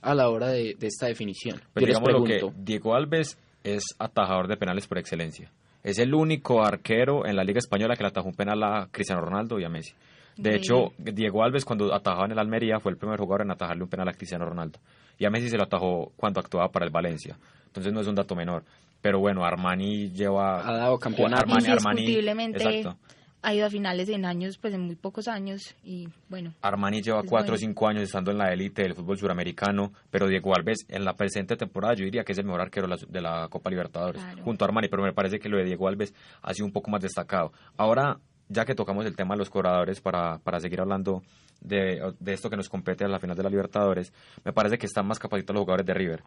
a 0.00 0.14
la 0.14 0.28
hora 0.28 0.48
de, 0.48 0.76
esta 0.80 1.06
definición? 1.06 1.60
Pero 1.74 1.86
digamos 1.86 2.12
lo 2.12 2.24
que 2.24 2.40
Diego 2.56 2.94
Alves 2.94 3.36
es 3.64 3.84
atajador 3.98 4.46
de 4.48 4.56
penales 4.56 4.86
por 4.86 4.98
excelencia. 4.98 5.50
Es 5.82 5.98
el 5.98 6.14
único 6.14 6.62
arquero 6.64 7.26
en 7.26 7.36
la 7.36 7.44
Liga 7.44 7.58
Española 7.58 7.96
que 7.96 8.02
le 8.02 8.08
atajó 8.08 8.28
un 8.28 8.34
penal 8.34 8.62
a 8.62 8.88
Cristiano 8.90 9.22
Ronaldo 9.22 9.58
y 9.58 9.64
a 9.64 9.68
Messi. 9.68 9.94
De 10.36 10.54
hecho, 10.54 10.92
Diego 10.98 11.42
Alves 11.42 11.64
cuando 11.64 11.92
atajaba 11.92 12.26
en 12.26 12.32
el 12.32 12.38
Almería 12.38 12.78
fue 12.78 12.92
el 12.92 12.98
primer 12.98 13.18
jugador 13.18 13.42
en 13.42 13.50
atajarle 13.50 13.82
un 13.82 13.88
penal 13.88 14.08
a 14.08 14.12
Cristiano 14.12 14.44
Ronaldo. 14.44 14.78
Y 15.18 15.24
a 15.24 15.30
Messi 15.30 15.48
se 15.48 15.56
lo 15.56 15.64
atajó 15.64 16.12
cuando 16.16 16.38
actuaba 16.38 16.68
para 16.68 16.86
el 16.86 16.92
Valencia. 16.92 17.36
Entonces 17.66 17.92
no 17.92 18.00
es 18.00 18.06
un 18.06 18.14
dato 18.14 18.36
menor. 18.36 18.62
Pero 19.00 19.18
bueno, 19.20 19.44
Armani 19.44 20.10
lleva... 20.10 20.66
Ha 20.68 20.72
dado 20.72 20.98
campeonato. 20.98 21.42
Armani, 21.42 21.66
Armani, 21.68 22.00
Indiscutiblemente 22.00 22.62
exacto. 22.78 22.98
ha 23.42 23.54
ido 23.54 23.66
a 23.66 23.70
finales 23.70 24.08
en 24.08 24.24
años, 24.24 24.58
pues 24.58 24.74
en 24.74 24.80
muy 24.82 24.96
pocos 24.96 25.28
años 25.28 25.76
y 25.84 26.08
bueno. 26.28 26.52
Armani 26.62 27.00
lleva 27.02 27.22
cuatro 27.22 27.54
o 27.54 27.58
cinco 27.58 27.86
años 27.86 28.02
estando 28.02 28.30
en 28.32 28.38
la 28.38 28.52
élite 28.52 28.82
del 28.82 28.94
fútbol 28.94 29.16
suramericano, 29.18 29.92
pero 30.10 30.26
Diego 30.26 30.54
Alves 30.54 30.84
en 30.88 31.04
la 31.04 31.14
presente 31.14 31.56
temporada 31.56 31.94
yo 31.94 32.04
diría 32.04 32.24
que 32.24 32.32
es 32.32 32.38
el 32.38 32.44
mejor 32.46 32.60
arquero 32.62 32.88
de 32.88 32.96
la, 32.96 33.00
de 33.08 33.20
la 33.20 33.48
Copa 33.48 33.70
Libertadores, 33.70 34.20
Claro. 34.22 34.42
junto 34.42 34.64
a 34.64 34.68
Armani, 34.68 34.88
pero 34.88 35.02
me 35.04 35.12
parece 35.12 35.38
que 35.38 35.48
lo 35.48 35.56
de 35.56 35.64
Diego 35.64 35.86
Alves 35.88 36.12
ha 36.42 36.52
sido 36.52 36.66
un 36.66 36.72
poco 36.72 36.90
más 36.90 37.00
destacado. 37.00 37.52
Ahora, 37.76 38.18
ya 38.48 38.64
que 38.64 38.74
tocamos 38.74 39.04
el 39.06 39.14
tema 39.14 39.34
de 39.34 39.38
los 39.38 39.50
cobradores, 39.50 40.00
para, 40.00 40.38
para 40.38 40.58
seguir 40.58 40.80
hablando 40.80 41.22
de, 41.60 42.14
de 42.18 42.32
esto 42.32 42.48
que 42.50 42.56
nos 42.56 42.68
compete 42.68 43.04
a 43.04 43.08
la 43.08 43.18
final 43.20 43.36
de 43.36 43.42
la 43.44 43.50
Libertadores, 43.50 44.12
me 44.44 44.52
parece 44.52 44.78
que 44.78 44.86
están 44.86 45.06
más 45.06 45.18
capacitados 45.18 45.54
los 45.56 45.62
jugadores 45.64 45.86
de 45.86 45.94
River. 45.94 46.22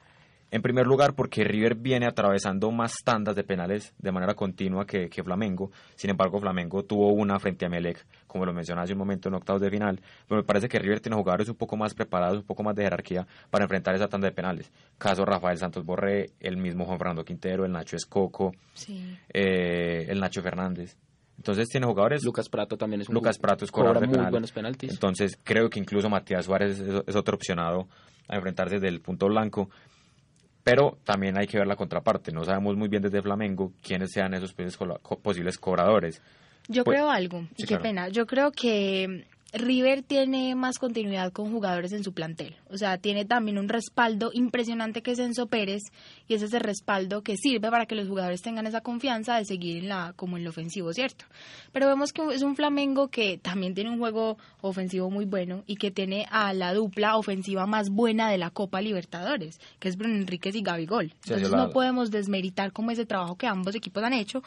En 0.53 0.62
primer 0.62 0.86
lugar, 0.86 1.13
porque 1.15 1.46
River 1.46 1.75
viene 1.75 2.05
atravesando 2.05 2.70
más 2.72 2.93
tandas 3.05 3.38
de 3.38 3.43
penales 3.46 3.93
de 3.98 4.12
manera 4.12 4.34
continua 4.34 4.86
que, 4.86 5.10
que 5.10 5.24
Flamengo. 5.24 5.72
Sin 5.96 6.10
embargo, 6.10 6.41
Flamengo 6.41 6.84
tuvo 6.84 7.13
una 7.13 7.39
frente 7.39 7.65
a 7.65 7.70
Melec, 7.70 8.05
como 8.27 8.46
lo 8.46 8.51
mencioné 8.51 8.81
hace 8.81 8.91
un 8.91 9.00
momento 9.00 9.29
en 9.29 9.36
octavos 9.36 9.62
de 9.62 9.70
final. 9.70 10.01
Pero 10.27 10.41
me 10.41 10.46
parece 10.46 10.67
que 10.67 10.77
River 10.77 11.00
tiene 11.00 11.15
jugadores 11.15 11.48
un 11.48 11.55
poco 11.55 11.77
más 11.77 11.93
preparados, 11.93 12.39
un 12.39 12.43
poco 12.43 12.63
más 12.63 12.75
de 12.75 12.84
jerarquía 12.84 13.25
para 13.50 13.63
enfrentar 13.63 13.96
esa 13.96 14.10
tanda 14.10 14.27
de 14.27 14.34
penales. 14.34 14.70
Caso 14.98 15.24
Rafael 15.24 15.58
Santos 15.58 15.86
Borré, 15.86 16.31
el 16.41 16.58
mismo 16.58 16.84
Juan 16.86 16.98
Fernando 16.98 17.24
Quintero, 17.24 17.63
el 17.63 17.72
Nacho 17.72 17.96
Escoco, 17.96 18.53
Sí. 18.74 19.17
eh, 19.34 20.05
el 20.10 20.20
Nacho 20.20 20.41
Fernández. 20.41 20.98
Entonces 21.38 21.70
tiene 21.70 21.88
jugadores 21.88 22.24
Lucas 22.24 22.50
Prato 22.50 22.77
también 22.77 23.01
es 23.01 23.10
un 23.10 23.15
Lucas 23.15 23.39
Prato 23.39 23.63
es 23.65 23.72
cobra 23.72 23.88
cobrador 23.88 24.01
de 24.01 24.08
muy 24.08 24.17
penal. 24.17 24.31
buenos 24.31 24.51
penaltis. 24.51 24.91
Entonces 24.91 25.39
creo 25.43 25.70
que 25.70 25.79
incluso 25.79 26.10
Matías 26.10 26.46
Suárez 26.46 26.77
es, 26.79 27.03
es 27.08 27.15
otro 27.15 27.36
opcionado 27.36 27.88
a 28.27 28.36
enfrentarse 28.36 28.75
desde 28.75 28.89
el 28.89 29.00
punto 29.01 29.27
blanco. 29.27 29.70
Pero 30.63 30.97
también 31.03 31.37
hay 31.39 31.47
que 31.47 31.57
ver 31.57 31.67
la 31.67 31.75
contraparte. 31.75 32.31
No 32.31 32.43
sabemos 32.43 32.75
muy 32.77 32.87
bien 32.87 33.01
desde 33.01 33.21
Flamengo 33.21 33.71
quiénes 33.81 34.11
sean 34.11 34.33
esos 34.33 34.53
posibles 34.53 34.77
cola- 34.77 34.99
co- 35.01 35.19
posibles 35.19 35.57
cobradores. 35.57 36.21
Yo 36.67 36.83
Pues- 36.83 36.97
creo 36.97 37.09
algo, 37.09 37.39
y 37.57 37.63
qué 37.63 37.67
claro. 37.69 37.83
pena. 37.83 38.09
Yo 38.09 38.25
creo 38.27 38.51
que 38.51 39.25
River 39.53 40.01
tiene 40.01 40.55
más 40.55 40.79
continuidad 40.79 41.34
con 41.34 41.51
jugadores 41.51 41.91
en 41.91 42.03
su 42.05 42.13
plantel. 42.13 42.55
O 42.70 42.77
sea, 42.77 42.98
tiene 42.98 43.25
también 43.25 43.58
un 43.58 43.67
respaldo 43.67 44.31
impresionante 44.34 45.01
que 45.01 45.12
es 45.12 45.20
Enzo 45.20 45.48
Pérez, 45.48 45.81
y 46.29 46.36
ese 46.36 46.46
es 46.46 46.53
el 46.53 46.62
respaldo 46.62 47.22
que 47.22 47.36
sirve 47.36 47.70
para 47.70 47.86
que 47.86 47.96
los 47.96 48.08
jugadores 48.08 48.41
tengan 48.41 48.65
esa 48.65 48.79
confianza 48.79 49.36
de 49.36 49.43
seguir 49.46 49.77
en 49.77 49.89
la, 49.89 50.13
como 50.15 50.38
en 50.38 50.46
lo 50.46 50.51
ofensivo, 50.51 50.93
¿cierto? 50.93 51.25
Pero 51.74 51.88
vemos 51.88 52.13
que 52.13 52.22
es 52.34 52.43
un 52.43 52.55
Flamengo 52.55 53.10
que 53.10 53.38
también 53.39 53.74
tiene 53.74 53.89
un 53.89 54.00
juego 54.00 54.38
ofensivo 54.62 55.10
muy 55.10 55.25
bueno 55.25 55.63
y 55.67 55.75
que 55.75 55.91
tiene 55.91 56.25
a 56.31 56.53
la 56.53 56.74
dupla 56.74 57.17
ofensiva 57.17 57.65
más 57.65 57.89
buena 57.89 58.29
de 58.31 58.38
la 58.38 58.51
Copa 58.51 58.79
Libertadores, 58.79 59.60
que 59.79 59.89
es 59.89 59.98
Bruno 59.98 60.15
Enríquez 60.15 60.55
y 60.55 60.62
Gabigol. 60.62 61.10
Sí, 61.10 61.34
Entonces 61.34 61.51
la- 61.51 61.58
no 61.58 61.70
podemos 61.72 62.10
desmeritar 62.10 62.72
como 62.72 62.91
ese 62.91 63.05
trabajo 63.05 63.36
que 63.36 63.48
ambos 63.48 63.75
equipos 63.75 64.01
han 64.03 64.13
hecho 64.13 64.41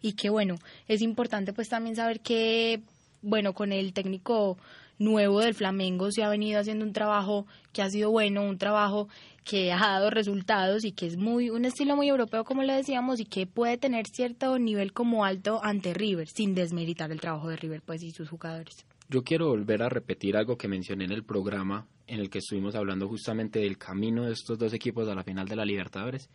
y 0.00 0.14
que 0.14 0.30
bueno, 0.30 0.54
es 0.88 1.02
importante 1.02 1.52
pues 1.52 1.68
también 1.68 1.94
saber 1.96 2.20
que 2.20 2.80
bueno, 3.26 3.52
con 3.52 3.72
el 3.72 3.92
técnico 3.92 4.56
nuevo 4.98 5.40
del 5.40 5.54
Flamengo 5.54 6.10
se 6.10 6.22
ha 6.22 6.28
venido 6.28 6.60
haciendo 6.60 6.84
un 6.84 6.92
trabajo 6.92 7.46
que 7.72 7.82
ha 7.82 7.90
sido 7.90 8.10
bueno, 8.10 8.42
un 8.42 8.56
trabajo 8.56 9.08
que 9.44 9.72
ha 9.72 9.78
dado 9.78 10.10
resultados 10.10 10.84
y 10.84 10.92
que 10.92 11.06
es 11.06 11.16
muy 11.16 11.50
un 11.50 11.64
estilo 11.64 11.96
muy 11.96 12.08
europeo 12.08 12.44
como 12.44 12.62
le 12.62 12.72
decíamos 12.72 13.20
y 13.20 13.24
que 13.24 13.46
puede 13.46 13.76
tener 13.76 14.06
cierto 14.06 14.58
nivel 14.58 14.92
como 14.92 15.24
alto 15.24 15.60
ante 15.62 15.92
River 15.92 16.28
sin 16.28 16.54
desmeritar 16.54 17.12
el 17.12 17.20
trabajo 17.20 17.48
de 17.48 17.56
River 17.56 17.82
pues 17.84 18.02
y 18.02 18.10
sus 18.10 18.28
jugadores. 18.28 18.86
Yo 19.08 19.22
quiero 19.22 19.48
volver 19.48 19.82
a 19.82 19.88
repetir 19.88 20.36
algo 20.36 20.56
que 20.56 20.66
mencioné 20.66 21.04
en 21.04 21.12
el 21.12 21.24
programa 21.24 21.86
en 22.06 22.20
el 22.20 22.30
que 22.30 22.38
estuvimos 22.38 22.74
hablando 22.74 23.08
justamente 23.08 23.60
del 23.60 23.78
camino 23.78 24.24
de 24.24 24.32
estos 24.32 24.58
dos 24.58 24.72
equipos 24.72 25.08
a 25.08 25.14
la 25.14 25.24
final 25.24 25.46
de 25.46 25.56
la 25.56 25.64
Libertadores 25.64 26.28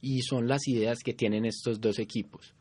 y 0.00 0.22
son 0.22 0.46
las 0.46 0.68
ideas 0.68 0.98
que 1.02 1.14
tienen 1.14 1.44
estos 1.44 1.80
dos 1.80 1.98
equipos. 1.98 2.54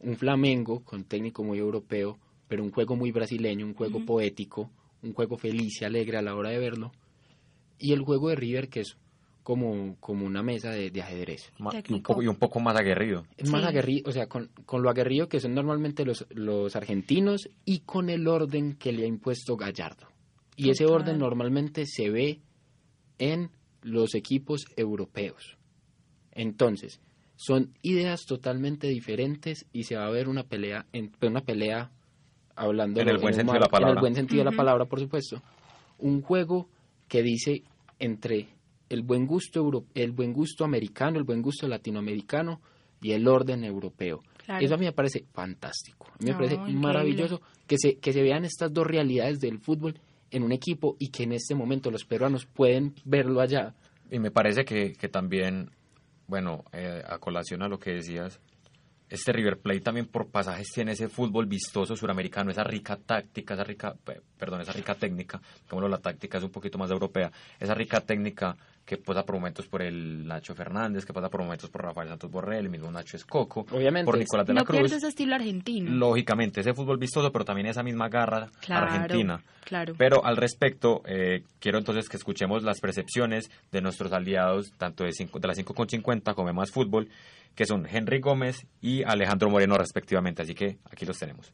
Un 0.00 0.16
Flamengo 0.16 0.84
con 0.84 1.04
técnico 1.04 1.42
muy 1.42 1.58
europeo, 1.58 2.18
pero 2.50 2.64
un 2.64 2.72
juego 2.72 2.96
muy 2.96 3.12
brasileño, 3.12 3.64
un 3.64 3.74
juego 3.74 4.04
poético, 4.04 4.72
un 5.04 5.12
juego 5.12 5.38
feliz 5.38 5.80
y 5.80 5.84
alegre 5.84 6.16
a 6.16 6.22
la 6.22 6.34
hora 6.34 6.50
de 6.50 6.58
verlo, 6.58 6.90
y 7.78 7.92
el 7.92 8.00
juego 8.00 8.28
de 8.28 8.34
River 8.34 8.68
que 8.68 8.80
es 8.80 8.96
como, 9.44 9.96
como 10.00 10.26
una 10.26 10.42
mesa 10.42 10.70
de, 10.72 10.90
de 10.90 11.00
ajedrez. 11.00 11.52
Y, 11.88 11.92
un 11.92 12.02
poco, 12.02 12.22
y 12.24 12.26
un 12.26 12.34
poco 12.34 12.58
más 12.58 12.76
aguerrido. 12.76 13.24
Es 13.36 13.48
más 13.48 13.62
Sí. 13.62 13.68
aguerrido, 13.68 14.10
o 14.10 14.12
sea, 14.12 14.26
con, 14.26 14.48
con 14.66 14.82
lo 14.82 14.90
aguerrido 14.90 15.28
que 15.28 15.38
son 15.38 15.54
normalmente 15.54 16.04
los, 16.04 16.26
los 16.30 16.74
argentinos 16.74 17.48
y 17.64 17.80
con 17.80 18.10
el 18.10 18.26
orden 18.26 18.74
que 18.74 18.90
le 18.90 19.04
ha 19.04 19.06
impuesto 19.06 19.56
Gallardo. 19.56 20.08
Y 20.56 20.70
ese 20.70 20.86
orden 20.86 21.18
normalmente 21.18 21.86
se 21.86 22.10
ve 22.10 22.40
en 23.18 23.50
los 23.82 24.16
equipos 24.16 24.64
europeos. 24.76 25.56
Entonces, 26.32 27.00
son 27.36 27.72
ideas 27.82 28.26
totalmente 28.26 28.88
diferentes 28.88 29.66
y 29.72 29.84
se 29.84 29.94
va 29.94 30.06
a 30.06 30.10
ver 30.10 30.28
una 30.28 30.42
pelea, 30.42 30.86
una 31.22 31.42
pelea 31.42 31.92
hablando 32.60 33.00
En 33.00 33.08
el 33.08 33.18
buen 33.18 33.34
sentido 33.34 33.54
de 33.54 33.60
la 33.60 33.66
En 33.66 33.70
palabra. 33.70 33.94
el 33.94 34.00
buen 34.00 34.14
sentido 34.14 34.44
de 34.44 34.50
la 34.50 34.56
palabra, 34.56 34.84
por 34.86 35.00
supuesto. 35.00 35.42
Un 35.98 36.22
juego 36.22 36.68
que 37.08 37.22
dice 37.22 37.62
entre 37.98 38.48
el 38.88 39.02
buen 39.02 39.26
gusto 39.26 39.58
euro- 39.60 39.84
el 39.94 40.12
buen 40.12 40.32
gusto 40.32 40.64
americano, 40.64 41.18
el 41.18 41.24
buen 41.24 41.42
gusto 41.42 41.66
latinoamericano 41.68 42.60
y 43.02 43.12
el 43.12 43.26
orden 43.28 43.64
europeo. 43.64 44.20
Claro. 44.44 44.64
Eso 44.64 44.74
a 44.74 44.78
mí 44.78 44.84
me 44.86 44.92
parece 44.92 45.24
fantástico. 45.32 46.06
A 46.08 46.16
mí 46.18 46.26
me 46.26 46.30
No, 46.32 46.36
parece 46.38 46.54
increíble. 46.56 46.80
maravilloso 46.82 47.40
que 47.66 47.76
se, 47.78 47.98
que 47.98 48.12
se 48.12 48.22
vean 48.22 48.44
estas 48.44 48.72
dos 48.72 48.86
realidades 48.86 49.38
del 49.40 49.58
fútbol 49.58 49.98
en 50.30 50.42
un 50.42 50.52
equipo 50.52 50.96
y 50.98 51.08
que 51.08 51.22
en 51.24 51.32
este 51.32 51.54
momento 51.54 51.90
los 51.90 52.04
peruanos 52.04 52.46
pueden 52.46 52.94
verlo 53.04 53.40
allá. 53.40 53.74
Y 54.10 54.18
me 54.18 54.30
parece 54.30 54.64
que, 54.64 54.92
que 54.92 55.08
también, 55.08 55.70
bueno, 56.26 56.64
eh, 56.72 57.02
a 57.08 57.18
colación 57.18 57.62
a 57.62 57.68
lo 57.68 57.78
que 57.78 57.92
decías, 57.92 58.40
este 59.10 59.32
River 59.32 59.58
Plate 59.58 59.80
también 59.80 60.06
por 60.06 60.30
pasajes 60.30 60.68
tiene 60.72 60.92
ese 60.92 61.08
fútbol 61.08 61.46
vistoso 61.46 61.96
suramericano, 61.96 62.50
esa 62.50 62.64
rica 62.64 62.96
táctica, 62.96 63.54
esa 63.54 63.64
rica, 63.64 63.94
pe- 64.04 64.22
perdón, 64.38 64.60
esa 64.60 64.72
rica 64.72 64.94
técnica, 64.94 65.40
como 65.68 65.86
la 65.88 65.98
táctica 65.98 66.38
es 66.38 66.44
un 66.44 66.50
poquito 66.50 66.78
más 66.78 66.90
europea, 66.90 67.30
esa 67.58 67.74
rica 67.74 68.00
técnica 68.00 68.56
que 68.90 68.96
pasa 68.96 69.24
por 69.24 69.36
momentos 69.36 69.68
por 69.68 69.82
el 69.82 70.26
Nacho 70.26 70.52
Fernández, 70.52 71.04
que 71.06 71.12
pasa 71.12 71.28
por 71.28 71.42
momentos 71.42 71.70
por 71.70 71.80
Rafael 71.84 72.08
Santos 72.08 72.28
Borrell, 72.28 72.64
el 72.64 72.70
mismo 72.70 72.90
Nacho 72.90 73.16
Escoco, 73.16 73.64
Obviamente. 73.70 74.04
por 74.04 74.18
Nicolás 74.18 74.44
de 74.48 74.52
la 74.54 74.60
No 74.62 74.66
Cruz. 74.66 74.90
ese 74.90 75.06
estilo 75.06 75.36
argentino. 75.36 75.92
Lógicamente, 75.92 76.60
ese 76.60 76.74
fútbol 76.74 76.98
vistoso, 76.98 77.30
pero 77.30 77.44
también 77.44 77.68
esa 77.68 77.84
misma 77.84 78.08
garra 78.08 78.50
Claro, 78.60 78.86
argentina. 78.86 79.44
claro. 79.64 79.94
Pero 79.96 80.24
al 80.24 80.36
respecto, 80.36 81.02
eh, 81.06 81.44
quiero 81.60 81.78
entonces 81.78 82.08
que 82.08 82.16
escuchemos 82.16 82.64
las 82.64 82.80
percepciones 82.80 83.48
de 83.70 83.80
nuestros 83.80 84.12
aliados, 84.12 84.72
tanto 84.76 85.04
de, 85.04 85.12
cinco, 85.12 85.38
de 85.38 85.46
las 85.46 85.56
5.50 85.58 86.34
como 86.34 86.48
de 86.48 86.54
Más 86.54 86.72
Fútbol, 86.72 87.08
que 87.54 87.66
son 87.66 87.86
Henry 87.88 88.18
Gómez 88.18 88.66
y 88.80 89.04
Alejandro 89.04 89.50
Moreno 89.50 89.76
respectivamente. 89.78 90.42
Así 90.42 90.54
que 90.54 90.78
aquí 90.90 91.06
los 91.06 91.16
tenemos. 91.16 91.52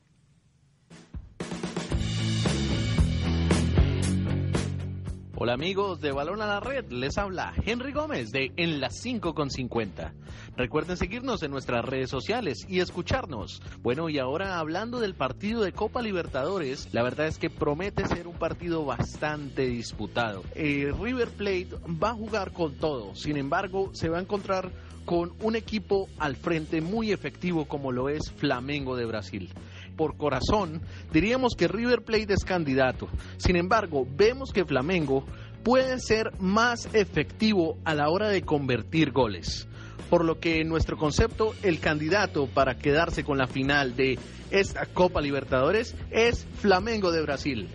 Hola 5.38 5.52
amigos 5.52 6.00
de 6.00 6.12
Balón 6.12 6.40
a 6.40 6.46
la 6.46 6.60
Red, 6.60 6.90
les 6.90 7.18
habla 7.18 7.52
Henry 7.62 7.92
Gómez 7.92 8.30
de 8.30 8.52
En 8.56 8.80
las 8.80 9.02
5 9.02 9.34
con 9.34 9.50
50. 9.50 10.14
Recuerden 10.56 10.96
seguirnos 10.96 11.42
en 11.42 11.50
nuestras 11.50 11.84
redes 11.84 12.08
sociales 12.08 12.64
y 12.70 12.80
escucharnos. 12.80 13.60
Bueno, 13.82 14.08
y 14.08 14.18
ahora 14.18 14.58
hablando 14.58 14.98
del 14.98 15.14
partido 15.14 15.60
de 15.60 15.72
Copa 15.72 16.00
Libertadores, 16.00 16.88
la 16.94 17.02
verdad 17.02 17.26
es 17.26 17.36
que 17.36 17.50
promete 17.50 18.06
ser 18.06 18.26
un 18.26 18.38
partido 18.38 18.86
bastante 18.86 19.66
disputado. 19.66 20.42
Eh, 20.54 20.90
River 20.98 21.28
Plate 21.28 21.68
va 22.02 22.12
a 22.12 22.14
jugar 22.14 22.52
con 22.52 22.76
todo, 22.76 23.14
sin 23.14 23.36
embargo, 23.36 23.90
se 23.92 24.08
va 24.08 24.16
a 24.16 24.22
encontrar 24.22 24.72
con 25.04 25.34
un 25.42 25.54
equipo 25.54 26.08
al 26.18 26.36
frente 26.36 26.80
muy 26.80 27.12
efectivo 27.12 27.66
como 27.66 27.92
lo 27.92 28.08
es 28.08 28.32
Flamengo 28.32 28.96
de 28.96 29.04
Brasil 29.04 29.52
por 29.96 30.16
corazón, 30.16 30.82
diríamos 31.12 31.54
que 31.56 31.68
River 31.68 32.02
Plate 32.02 32.34
es 32.34 32.44
candidato. 32.44 33.08
Sin 33.38 33.56
embargo, 33.56 34.06
vemos 34.16 34.52
que 34.52 34.64
Flamengo 34.64 35.24
puede 35.64 35.98
ser 35.98 36.30
más 36.38 36.88
efectivo 36.92 37.78
a 37.84 37.94
la 37.94 38.08
hora 38.08 38.28
de 38.28 38.42
convertir 38.42 39.10
goles. 39.10 39.66
Por 40.10 40.24
lo 40.24 40.38
que 40.38 40.60
en 40.60 40.68
nuestro 40.68 40.96
concepto, 40.96 41.54
el 41.62 41.80
candidato 41.80 42.46
para 42.46 42.78
quedarse 42.78 43.24
con 43.24 43.38
la 43.38 43.48
final 43.48 43.96
de 43.96 44.18
esta 44.50 44.86
Copa 44.86 45.20
Libertadores 45.20 45.96
es 46.10 46.46
Flamengo 46.60 47.10
de 47.10 47.22
Brasil. 47.22 47.68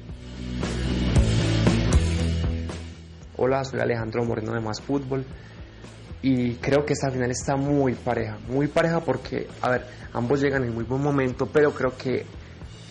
Hola, 3.36 3.66
soy 3.66 3.80
Alejandro 3.80 4.24
Moreno 4.24 4.54
de 4.54 4.62
Más 4.62 4.80
Fútbol 4.80 5.26
y 6.22 6.56
creo 6.56 6.86
que 6.86 6.94
esta 6.94 7.10
final 7.10 7.32
está 7.32 7.56
muy 7.56 7.96
pareja, 7.96 8.38
muy 8.48 8.68
pareja 8.68 9.00
porque, 9.00 9.48
a 9.62 9.70
ver, 9.70 9.86
ambos 10.14 10.40
llegan 10.42 10.64
en 10.64 10.74
muy 10.74 10.84
buen 10.84 11.02
momento, 11.02 11.48
pero 11.48 11.72
creo 11.72 11.98
que 11.98 12.26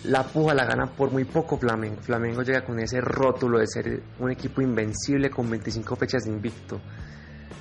la 0.03 0.23
puja 0.23 0.53
la 0.53 0.65
gana 0.65 0.87
por 0.87 1.11
muy 1.11 1.23
poco 1.25 1.57
Flamengo. 1.57 2.01
Flamengo 2.01 2.41
llega 2.41 2.65
con 2.65 2.79
ese 2.79 2.99
rótulo 2.99 3.59
de 3.59 3.67
ser 3.67 4.03
un 4.19 4.31
equipo 4.31 4.61
invencible 4.61 5.29
con 5.29 5.49
25 5.49 5.95
fechas 5.95 6.23
de 6.23 6.31
invicto. 6.31 6.81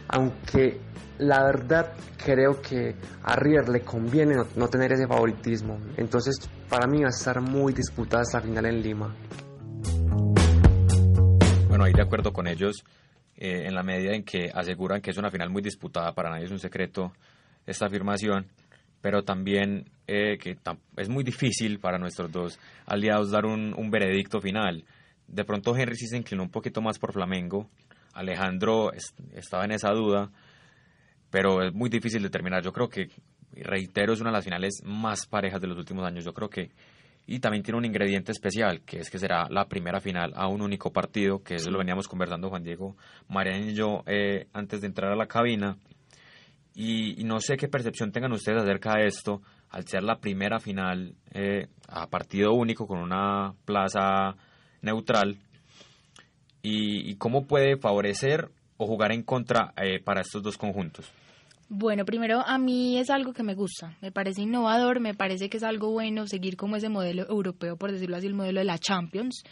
Aunque 0.08 0.80
la 1.18 1.44
verdad 1.44 1.92
creo 2.16 2.60
que 2.60 2.96
a 3.22 3.36
River 3.36 3.68
le 3.68 3.82
conviene 3.82 4.36
no, 4.56 4.68
tener 4.68 4.92
ese 4.92 5.06
favoritismo. 5.06 5.78
Entonces 5.96 6.36
para 6.68 6.86
mí 6.86 7.00
va 7.02 7.08
a 7.08 7.10
estar 7.10 7.40
muy 7.40 7.72
disputada 7.72 8.22
esta 8.22 8.40
final 8.40 8.66
en 8.66 8.82
Lima. 8.82 9.14
Bueno, 11.68 11.84
ahí 11.84 11.92
de 11.92 12.02
acuerdo 12.02 12.32
con 12.32 12.48
ellos, 12.48 12.84
eh, 13.40 13.66
en 13.66 13.74
la 13.74 13.82
medida 13.82 14.14
en 14.14 14.22
que 14.22 14.50
aseguran 14.52 15.00
que 15.00 15.10
es 15.10 15.16
una 15.16 15.30
final 15.30 15.48
muy 15.48 15.62
disputada, 15.62 16.12
para 16.12 16.28
nadie 16.28 16.44
es 16.44 16.50
un 16.50 16.58
secreto. 16.58 17.14
esta 17.66 17.86
afirmación, 17.86 18.46
pero 19.00 19.22
también 19.22 19.88
eh, 20.06 20.36
que 20.38 20.58
es 20.96 21.08
muy 21.08 21.24
difícil 21.24 21.78
para 21.78 21.98
nuestros 21.98 22.30
dos 22.30 22.58
aliados 22.84 23.30
dar 23.30 23.46
un, 23.46 23.90
veredicto 23.90 24.42
final. 24.42 24.84
De 25.26 25.44
pronto 25.44 25.74
Henry 25.74 25.96
sí 25.96 26.06
se 26.06 26.18
inclinó 26.18 26.42
un 26.42 26.50
poquito 26.50 26.82
más 26.82 26.98
por 26.98 27.14
Flamengo, 27.14 27.70
Alejandro 28.12 28.92
estaba 29.32 29.64
en 29.64 29.72
esa 29.72 29.90
duda, 29.92 30.30
pero 31.30 31.62
es 31.62 31.72
muy 31.72 31.88
difícil 31.88 32.22
determinar. 32.22 32.62
Yo 32.62 32.72
creo 32.72 32.90
que, 32.90 33.08
reitero, 33.52 34.12
es 34.12 34.20
una 34.20 34.30
de 34.30 34.36
las 34.36 34.44
finales 34.44 34.82
más 34.84 35.26
parejas 35.26 35.62
de 35.62 35.68
los 35.68 35.78
últimos 35.78 36.04
años. 36.04 36.24
Yo 36.24 36.34
creo 36.34 36.50
que 36.50 36.70
y 37.26 37.38
también 37.38 37.62
tiene 37.62 37.78
un 37.78 37.84
ingrediente 37.84 38.32
especial, 38.32 38.82
que 38.82 38.98
es 38.98 39.10
que 39.10 39.18
será 39.18 39.48
la 39.50 39.66
primera 39.66 40.00
final 40.00 40.32
a 40.34 40.48
un 40.48 40.62
único 40.62 40.92
partido, 40.92 41.42
que 41.42 41.54
eso 41.54 41.70
lo 41.70 41.78
veníamos 41.78 42.08
conversando 42.08 42.48
Juan 42.48 42.64
Diego, 42.64 42.96
Mariana 43.28 43.70
y 43.70 43.74
yo 43.74 44.02
eh, 44.06 44.48
antes 44.52 44.80
de 44.80 44.88
entrar 44.88 45.12
a 45.12 45.16
la 45.16 45.26
cabina. 45.26 45.76
Y, 46.74 47.22
no 47.24 47.40
sé 47.40 47.56
qué 47.56 47.68
percepción 47.68 48.12
tengan 48.12 48.32
ustedes 48.32 48.62
acerca 48.62 48.94
de 48.96 49.06
esto, 49.06 49.42
al 49.70 49.86
ser 49.86 50.02
la 50.02 50.18
primera 50.18 50.58
final 50.60 51.14
eh, 51.32 51.68
a 51.88 52.08
partido 52.08 52.52
único 52.54 52.86
con 52.86 52.98
una 52.98 53.54
plaza 53.64 54.34
neutral, 54.82 55.38
y, 56.62 57.14
cómo 57.16 57.46
puede 57.46 57.76
favorecer 57.76 58.50
o 58.76 58.86
jugar 58.86 59.12
en 59.12 59.22
contra 59.22 59.72
eh, 59.76 60.00
para 60.02 60.22
estos 60.22 60.42
dos 60.42 60.56
conjuntos. 60.56 61.10
Bueno, 61.72 62.04
primero 62.04 62.42
a 62.44 62.58
mí 62.58 62.98
es 62.98 63.10
algo 63.10 63.32
que 63.32 63.44
me 63.44 63.54
gusta, 63.54 63.96
me 64.00 64.10
parece 64.10 64.42
innovador, 64.42 64.98
me 64.98 65.14
parece 65.14 65.48
que 65.48 65.56
es 65.56 65.62
algo 65.62 65.92
bueno 65.92 66.26
seguir 66.26 66.56
como 66.56 66.74
ese 66.74 66.88
modelo 66.88 67.24
europeo, 67.28 67.76
por 67.76 67.92
decirlo 67.92 68.16
así, 68.16 68.26
el 68.26 68.34
modelo 68.34 68.58
de 68.58 68.64
la 68.64 68.76
Champions. 68.76 69.44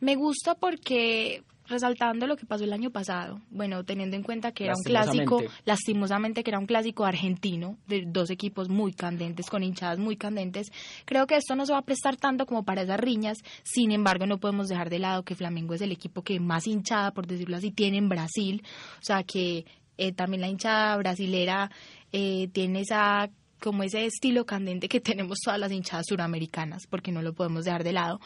Me 0.00 0.16
gusta 0.16 0.56
porque 0.56 1.44
resaltando 1.68 2.26
lo 2.26 2.36
que 2.36 2.44
pasó 2.44 2.64
el 2.64 2.72
año 2.72 2.90
pasado, 2.90 3.40
bueno, 3.50 3.84
teniendo 3.84 4.16
en 4.16 4.24
cuenta 4.24 4.50
que 4.50 4.64
era 4.64 4.74
un 4.76 4.82
clásico, 4.82 5.40
lastimosamente. 5.64 6.42
que 6.42 6.50
era 6.50 6.58
un 6.58 6.66
clásico 6.66 7.04
argentino, 7.04 7.78
de 7.86 8.02
dos 8.04 8.30
equipos 8.30 8.68
muy 8.68 8.92
candentes, 8.92 9.48
con 9.48 9.62
hinchadas 9.62 10.00
muy 10.00 10.16
candentes, 10.16 10.72
creo 11.04 11.28
que 11.28 11.36
esto 11.36 11.54
no 11.54 11.66
se 11.66 11.72
va 11.72 11.78
a 11.78 11.82
prestar 11.82 12.16
tanto 12.16 12.44
como 12.46 12.64
para 12.64 12.82
esas 12.82 12.98
riñas, 12.98 13.38
sin 13.62 13.92
embargo 13.92 14.26
no 14.26 14.38
podemos 14.38 14.66
dejar 14.66 14.90
de 14.90 14.98
lado 14.98 15.22
que 15.22 15.36
Flamengo 15.36 15.74
es 15.74 15.80
el 15.82 15.92
equipo 15.92 16.22
que 16.22 16.40
más 16.40 16.66
hinchada, 16.66 17.12
por 17.12 17.28
decirlo 17.28 17.56
así, 17.56 17.70
tiene 17.70 17.98
en 17.98 18.08
Brasil, 18.08 18.64
o 18.98 19.04
sea 19.04 19.22
que 19.22 19.64
eh, 20.00 20.12
también 20.12 20.40
la 20.40 20.48
hinchada 20.48 20.96
brasilera 20.96 21.70
eh, 22.10 22.48
tiene 22.52 22.80
esa 22.80 23.28
como 23.60 23.82
ese 23.82 24.06
estilo 24.06 24.46
candente 24.46 24.88
que 24.88 24.98
tenemos 25.00 25.40
todas 25.44 25.60
las 25.60 25.70
hinchadas 25.70 26.06
suramericanas, 26.08 26.86
porque 26.86 27.12
no 27.12 27.20
lo 27.20 27.34
podemos 27.34 27.66
dejar 27.66 27.84
de 27.84 27.92
lado. 27.92 28.18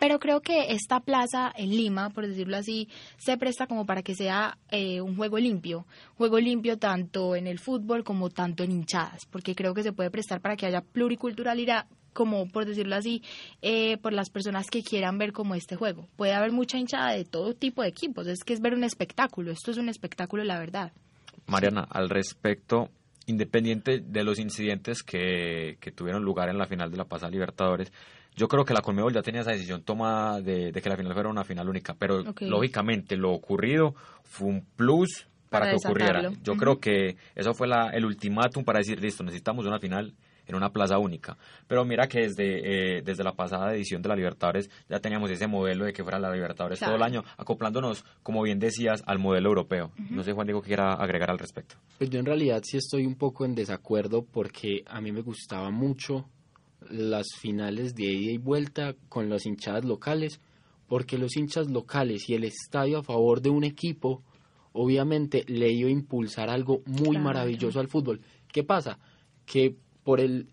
Pero 0.00 0.18
creo 0.18 0.40
que 0.40 0.72
esta 0.72 0.98
plaza 0.98 1.52
en 1.54 1.70
Lima, 1.70 2.10
por 2.10 2.26
decirlo 2.26 2.56
así, 2.56 2.88
se 3.16 3.38
presta 3.38 3.68
como 3.68 3.86
para 3.86 4.02
que 4.02 4.16
sea 4.16 4.58
eh, 4.72 5.00
un 5.00 5.14
juego 5.14 5.38
limpio, 5.38 5.86
juego 6.16 6.40
limpio 6.40 6.78
tanto 6.78 7.36
en 7.36 7.46
el 7.46 7.60
fútbol 7.60 8.02
como 8.02 8.28
tanto 8.30 8.64
en 8.64 8.72
hinchadas, 8.72 9.24
porque 9.30 9.54
creo 9.54 9.72
que 9.72 9.84
se 9.84 9.92
puede 9.92 10.10
prestar 10.10 10.40
para 10.40 10.56
que 10.56 10.66
haya 10.66 10.80
pluriculturalidad 10.80 11.86
como 12.12 12.48
por 12.48 12.66
decirlo 12.66 12.96
así, 12.96 13.22
por 14.02 14.12
las 14.12 14.30
personas 14.30 14.66
que 14.66 14.82
quieran 14.82 15.16
ver 15.16 15.32
como 15.32 15.54
este 15.54 15.76
juego. 15.76 16.08
Puede 16.16 16.34
haber 16.34 16.50
mucha 16.50 16.76
hinchada 16.76 17.12
de 17.12 17.24
todo 17.24 17.54
tipo 17.54 17.82
de 17.82 17.88
equipos, 17.88 18.26
es 18.26 18.42
que 18.42 18.52
es 18.52 18.60
ver 18.60 18.74
un 18.74 18.82
espectáculo, 18.82 19.52
esto 19.52 19.70
es 19.70 19.76
un 19.76 19.88
espectáculo, 19.88 20.42
la 20.42 20.58
verdad. 20.58 20.92
Mariana, 21.50 21.86
al 21.90 22.08
respecto, 22.08 22.90
independiente 23.26 24.00
de 24.00 24.24
los 24.24 24.38
incidentes 24.38 25.02
que, 25.02 25.76
tuvieron 25.94 26.22
lugar 26.22 26.48
en 26.48 26.58
la 26.58 26.66
final 26.66 26.90
de 26.90 26.96
la 26.96 27.04
pasada 27.04 27.30
Libertadores, 27.30 27.92
yo 28.36 28.48
creo 28.48 28.64
que 28.64 28.72
la 28.72 28.80
Conmebol 28.80 29.12
ya 29.12 29.22
tenía 29.22 29.40
esa 29.40 29.50
decisión 29.50 29.82
tomada 29.82 30.40
de, 30.40 30.72
que 30.72 30.88
la 30.88 30.96
final 30.96 31.12
fuera 31.12 31.28
una 31.28 31.44
final 31.44 31.68
única, 31.68 31.94
pero 31.94 32.22
lógicamente 32.40 33.16
lo 33.16 33.32
ocurrido 33.32 33.94
fue 34.22 34.48
un 34.48 34.64
plus 34.76 35.26
para, 35.50 35.70
que 35.70 35.76
ocurriera. 35.76 36.30
Yo 36.42 36.54
creo 36.54 36.78
que 36.78 37.16
eso 37.34 37.52
fue 37.54 37.66
la, 37.66 37.90
el 37.90 38.04
ultimátum 38.04 38.64
para 38.64 38.78
decir, 38.78 39.00
listo, 39.00 39.24
necesitamos 39.24 39.66
una 39.66 39.80
final 39.80 40.14
en 40.50 40.56
una 40.56 40.72
plaza 40.72 40.98
única. 40.98 41.36
Pero 41.66 41.84
mira 41.84 42.06
que 42.06 42.20
desde, 42.20 42.98
eh, 42.98 43.02
desde 43.02 43.24
la 43.24 43.32
pasada 43.32 43.74
edición 43.74 44.02
de 44.02 44.08
la 44.08 44.16
Libertadores 44.16 44.68
ya 44.88 45.00
teníamos 45.00 45.30
ese 45.30 45.46
modelo 45.46 45.84
de 45.84 45.92
que 45.92 46.02
fuera 46.02 46.18
la 46.18 46.32
Libertadores 46.32 46.78
todo 46.78 46.96
el 46.96 47.02
año, 47.02 47.24
acoplándonos, 47.38 48.04
como 48.22 48.42
bien 48.42 48.58
decías, 48.58 49.02
al 49.06 49.18
modelo 49.18 49.48
europeo. 49.48 49.92
No 50.10 50.22
sé, 50.22 50.32
Juan 50.32 50.46
Diego, 50.46 50.62
quiera 50.62 50.94
agregar 50.94 51.30
al 51.30 51.38
respecto. 51.38 51.76
Pues 51.98 52.10
yo 52.10 52.18
en 52.18 52.26
realidad 52.26 52.62
sí 52.64 52.76
estoy 52.76 53.06
un 53.06 53.14
poco 53.14 53.44
en 53.44 53.54
desacuerdo 53.54 54.24
porque 54.24 54.82
a 54.86 55.00
mí 55.00 55.12
me 55.12 55.22
gustaba 55.22 55.70
mucho 55.70 56.26
las 56.88 57.26
finales 57.38 57.94
de 57.94 58.04
ida 58.04 58.32
y 58.32 58.38
vuelta 58.38 58.94
con 59.08 59.28
las 59.28 59.46
hinchadas 59.46 59.84
locales, 59.84 60.40
porque 60.88 61.18
los 61.18 61.36
hinchas 61.36 61.70
locales 61.70 62.28
y 62.28 62.34
el 62.34 62.44
estadio 62.44 62.98
a 62.98 63.02
favor 63.02 63.40
de 63.40 63.50
un 63.50 63.64
equipo, 63.64 64.22
obviamente 64.72 65.44
le 65.46 65.70
iba 65.70 65.88
a 65.88 65.92
impulsar 65.92 66.50
algo 66.50 66.82
muy 66.86 67.18
maravilloso 67.18 67.80
al 67.80 67.88
fútbol. 67.88 68.20
¿Qué 68.48 68.64
pasa? 68.64 68.98
Que 69.46 69.76
por 70.10 70.20
el, 70.20 70.48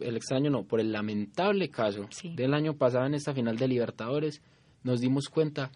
el 0.00 0.16
extraño, 0.16 0.50
no, 0.50 0.64
por 0.64 0.80
el 0.80 0.90
lamentable 0.90 1.70
caso 1.70 2.08
del 2.34 2.54
año 2.54 2.74
pasado 2.74 3.06
en 3.06 3.14
esta 3.14 3.32
final 3.32 3.56
de 3.56 3.68
Libertadores, 3.68 4.42
nos 4.82 4.98
dimos 4.98 5.28
cuenta 5.28 5.70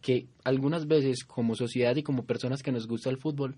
que 0.00 0.28
algunas 0.44 0.86
veces 0.86 1.24
como 1.24 1.56
sociedad 1.56 1.96
y 1.96 2.04
como 2.04 2.22
personas 2.22 2.62
que 2.62 2.70
nos 2.70 2.86
gusta 2.86 3.10
el 3.10 3.18
fútbol, 3.18 3.56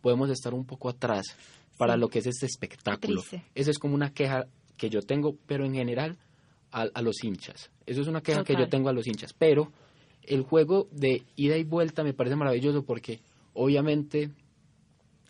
podemos 0.00 0.30
estar 0.30 0.54
un 0.54 0.64
poco 0.64 0.88
atrás 0.88 1.36
para 1.76 1.98
lo 1.98 2.08
que 2.08 2.20
es 2.20 2.26
este 2.28 2.46
espectáculo. 2.46 3.22
Eso 3.54 3.70
es 3.70 3.78
como 3.78 3.94
una 3.94 4.14
queja 4.14 4.46
que 4.78 4.88
yo 4.88 5.02
tengo, 5.02 5.36
pero 5.46 5.66
en 5.66 5.74
general 5.74 6.16
a, 6.70 6.86
a 6.94 7.02
los 7.02 7.22
hinchas. 7.22 7.70
Eso 7.84 8.00
es 8.00 8.08
una 8.08 8.22
queja 8.22 8.42
que 8.42 8.56
yo 8.56 8.70
tengo 8.70 8.88
a 8.88 8.94
los 8.94 9.06
hinchas. 9.06 9.34
Pero 9.34 9.70
el 10.22 10.44
juego 10.44 10.88
de 10.92 11.24
ida 11.36 11.58
y 11.58 11.64
vuelta 11.64 12.02
me 12.04 12.14
parece 12.14 12.36
maravilloso 12.36 12.86
porque 12.86 13.20
obviamente 13.52 14.30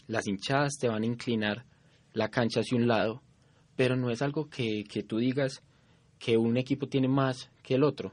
las 0.06 0.28
hinchadas 0.28 0.74
te 0.80 0.86
van 0.86 1.02
a 1.02 1.06
inclinar 1.06 1.64
la 2.12 2.28
cancha 2.28 2.60
hacia 2.60 2.78
un 2.78 2.86
lado, 2.86 3.20
pero 3.76 3.96
no 3.96 4.10
es 4.10 4.22
algo 4.22 4.48
que, 4.48 4.84
que 4.84 5.02
tú 5.02 5.18
digas 5.18 5.62
que 6.18 6.36
un 6.36 6.56
equipo 6.56 6.86
tiene 6.88 7.08
más 7.08 7.50
que 7.62 7.74
el 7.74 7.82
otro. 7.82 8.12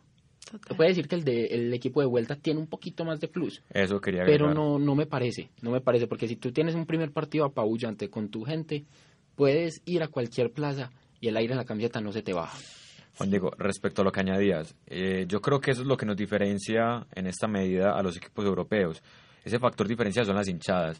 Total. 0.50 0.78
puede 0.78 0.90
decir 0.90 1.08
que 1.08 1.14
el, 1.14 1.24
de, 1.24 1.46
el 1.46 1.74
equipo 1.76 2.02
de 2.02 2.08
vuelta 2.08 2.36
tiene 2.36 2.60
un 2.60 2.66
poquito 2.66 3.06
más 3.06 3.20
de 3.20 3.28
plus. 3.28 3.62
Eso 3.70 4.02
quería 4.02 4.24
Pero 4.26 4.52
no, 4.52 4.80
no 4.80 4.96
me 4.96 5.06
parece, 5.06 5.52
no 5.62 5.70
me 5.70 5.80
parece, 5.80 6.08
porque 6.08 6.28
si 6.28 6.38
tú 6.38 6.52
tienes 6.52 6.74
un 6.74 6.88
primer 6.88 7.12
partido 7.12 7.46
apabullante 7.46 8.10
con 8.10 8.30
tu 8.30 8.46
gente, 8.46 8.84
puedes 9.36 9.84
ir 9.86 10.02
a 10.02 10.08
cualquier 10.08 10.52
plaza 10.52 10.92
y 11.22 11.28
el 11.28 11.38
aire 11.38 11.54
en 11.54 11.58
la 11.58 11.66
camiseta 11.66 12.02
no 12.02 12.12
se 12.12 12.24
te 12.24 12.34
baja. 12.34 12.58
Juan 13.18 13.30
Diego, 13.30 13.52
respecto 13.58 14.02
a 14.02 14.06
lo 14.06 14.12
que 14.12 14.22
añadías, 14.22 14.76
eh, 14.88 15.26
yo 15.28 15.40
creo 15.40 15.60
que 15.60 15.72
eso 15.72 15.82
es 15.82 15.88
lo 15.88 15.98
que 15.98 16.06
nos 16.06 16.16
diferencia 16.16 17.06
en 17.14 17.28
esta 17.28 17.48
medida 17.48 17.92
a 17.92 18.02
los 18.02 18.18
equipos 18.18 18.46
europeos. 18.46 19.04
Ese 19.44 19.60
factor 19.60 19.88
diferencial 19.88 20.26
son 20.26 20.36
las 20.36 20.48
hinchadas 20.48 21.00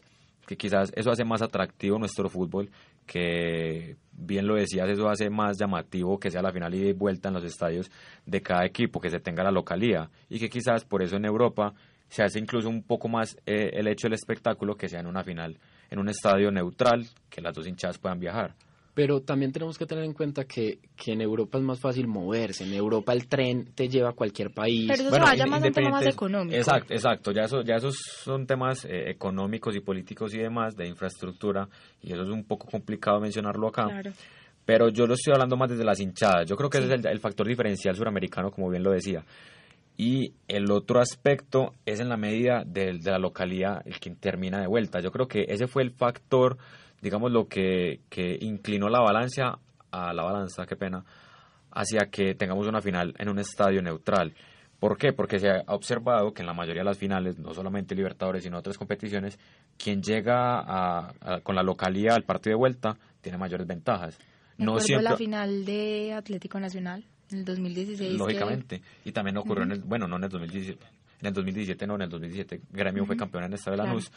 que 0.50 0.56
quizás 0.56 0.92
eso 0.96 1.12
hace 1.12 1.24
más 1.24 1.42
atractivo 1.42 1.96
nuestro 1.96 2.28
fútbol, 2.28 2.68
que 3.06 3.96
bien 4.12 4.46
lo 4.46 4.54
decías, 4.54 4.88
eso 4.88 5.08
hace 5.08 5.30
más 5.30 5.58
llamativo 5.58 6.18
que 6.18 6.30
sea 6.30 6.42
la 6.42 6.52
final 6.52 6.74
y 6.74 6.92
vuelta 6.92 7.28
en 7.28 7.34
los 7.34 7.44
estadios 7.44 7.90
de 8.26 8.42
cada 8.42 8.64
equipo, 8.64 9.00
que 9.00 9.10
se 9.10 9.20
tenga 9.20 9.42
la 9.42 9.50
localía 9.50 10.10
y 10.28 10.38
que 10.38 10.48
quizás 10.48 10.84
por 10.84 11.02
eso 11.02 11.16
en 11.16 11.24
Europa 11.24 11.72
se 12.08 12.22
hace 12.22 12.38
incluso 12.38 12.68
un 12.68 12.82
poco 12.82 13.08
más 13.08 13.36
eh, 13.46 13.70
el 13.72 13.86
hecho 13.86 14.08
del 14.08 14.14
espectáculo 14.14 14.74
que 14.74 14.88
sea 14.88 15.00
en 15.00 15.06
una 15.06 15.22
final 15.22 15.58
en 15.90 15.98
un 15.98 16.08
estadio 16.08 16.50
neutral, 16.50 17.06
que 17.28 17.40
las 17.40 17.54
dos 17.54 17.66
hinchadas 17.66 17.98
puedan 17.98 18.20
viajar. 18.20 18.54
Pero 18.92 19.20
también 19.20 19.52
tenemos 19.52 19.78
que 19.78 19.86
tener 19.86 20.04
en 20.04 20.12
cuenta 20.12 20.44
que, 20.44 20.80
que 20.96 21.12
en 21.12 21.20
Europa 21.20 21.58
es 21.58 21.64
más 21.64 21.80
fácil 21.80 22.08
moverse. 22.08 22.64
En 22.64 22.74
Europa 22.74 23.12
el 23.12 23.28
tren 23.28 23.72
te 23.74 23.88
lleva 23.88 24.10
a 24.10 24.12
cualquier 24.12 24.52
país. 24.52 24.86
Pero 24.88 25.02
eso 25.02 25.14
se 25.14 25.20
vaya 25.20 25.46
más 25.46 25.62
en 25.62 25.72
temas 25.72 25.92
más 25.92 26.06
económicos. 26.06 26.58
Exacto, 26.58 26.92
exacto. 26.92 27.32
Ya, 27.32 27.42
eso, 27.42 27.62
ya 27.62 27.76
esos 27.76 27.96
son 27.96 28.46
temas 28.46 28.84
eh, 28.84 29.10
económicos 29.10 29.76
y 29.76 29.80
políticos 29.80 30.34
y 30.34 30.38
demás, 30.38 30.76
de 30.76 30.88
infraestructura, 30.88 31.68
y 32.02 32.12
eso 32.12 32.22
es 32.22 32.28
un 32.30 32.44
poco 32.44 32.66
complicado 32.66 33.20
mencionarlo 33.20 33.68
acá. 33.68 33.84
Claro. 33.84 34.10
Pero 34.64 34.88
yo 34.88 35.06
lo 35.06 35.14
estoy 35.14 35.32
hablando 35.34 35.56
más 35.56 35.70
desde 35.70 35.84
las 35.84 36.00
hinchadas. 36.00 36.48
Yo 36.48 36.56
creo 36.56 36.68
que 36.68 36.78
ese 36.78 36.94
es 36.94 37.04
el, 37.04 37.20
factor 37.20 37.46
diferencial 37.46 37.96
suramericano, 37.96 38.50
como 38.50 38.68
bien 38.70 38.82
lo 38.82 38.92
decía. 38.92 39.24
Y 39.96 40.32
el 40.48 40.70
otro 40.70 41.00
aspecto 41.00 41.74
es 41.84 42.00
en 42.00 42.08
la 42.08 42.16
medida 42.16 42.62
de, 42.64 42.98
de 42.98 43.10
la 43.10 43.18
localidad 43.18 43.82
el 43.84 43.98
que 44.00 44.10
termina 44.12 44.60
de 44.60 44.66
vuelta. 44.66 45.00
Yo 45.00 45.10
creo 45.10 45.28
que 45.28 45.44
ese 45.48 45.66
fue 45.66 45.82
el 45.82 45.90
factor 45.90 46.56
digamos, 47.00 47.30
lo 47.30 47.46
que, 47.48 48.00
que 48.08 48.38
inclinó 48.40 48.88
la 48.88 49.00
balanza, 49.00 49.58
a 49.90 50.12
la 50.12 50.22
balanza, 50.22 50.66
qué 50.66 50.76
pena, 50.76 51.04
hacia 51.72 52.10
que 52.10 52.34
tengamos 52.34 52.66
una 52.66 52.80
final 52.80 53.14
en 53.18 53.28
un 53.28 53.38
estadio 53.38 53.82
neutral. 53.82 54.34
¿Por 54.78 54.96
qué? 54.96 55.12
Porque 55.12 55.38
se 55.38 55.50
ha 55.50 55.62
observado 55.68 56.32
que 56.32 56.42
en 56.42 56.46
la 56.46 56.54
mayoría 56.54 56.80
de 56.80 56.86
las 56.86 56.98
finales, 56.98 57.38
no 57.38 57.52
solamente 57.52 57.94
Libertadores, 57.94 58.44
sino 58.44 58.58
otras 58.58 58.78
competiciones, 58.78 59.38
quien 59.76 60.02
llega 60.02 60.58
a, 60.58 61.40
con 61.42 61.54
la 61.54 61.62
localidad 61.62 62.16
al 62.16 62.24
partido 62.24 62.54
de 62.54 62.58
vuelta 62.58 62.96
tiene 63.20 63.36
mayores 63.36 63.66
ventajas. 63.66 64.18
no 64.56 64.80
siempre 64.80 65.04
la 65.04 65.16
final 65.16 65.66
de 65.66 66.14
Atlético 66.14 66.58
Nacional 66.58 67.04
en 67.30 67.38
el 67.38 67.44
2016. 67.44 68.18
Lógicamente. 68.18 68.80
Y 69.04 69.12
también 69.12 69.36
ocurrió 69.36 69.64
en 69.64 69.72
el, 69.72 69.80
bueno, 69.80 70.08
no 70.08 70.16
en 70.16 70.24
el 70.24 70.30
2017, 70.30 70.86
en 71.20 71.26
el 71.26 71.32
2017 71.34 71.86
no, 71.86 71.96
en 71.96 72.02
el 72.02 72.08
2017 72.08 72.62
Gremio 72.70 73.04
fue 73.04 73.16
campeón 73.18 73.44
en 73.44 73.50
el 73.50 73.58
Estadio 73.58 73.76
de 73.76 73.84
Lanús. 73.84 74.10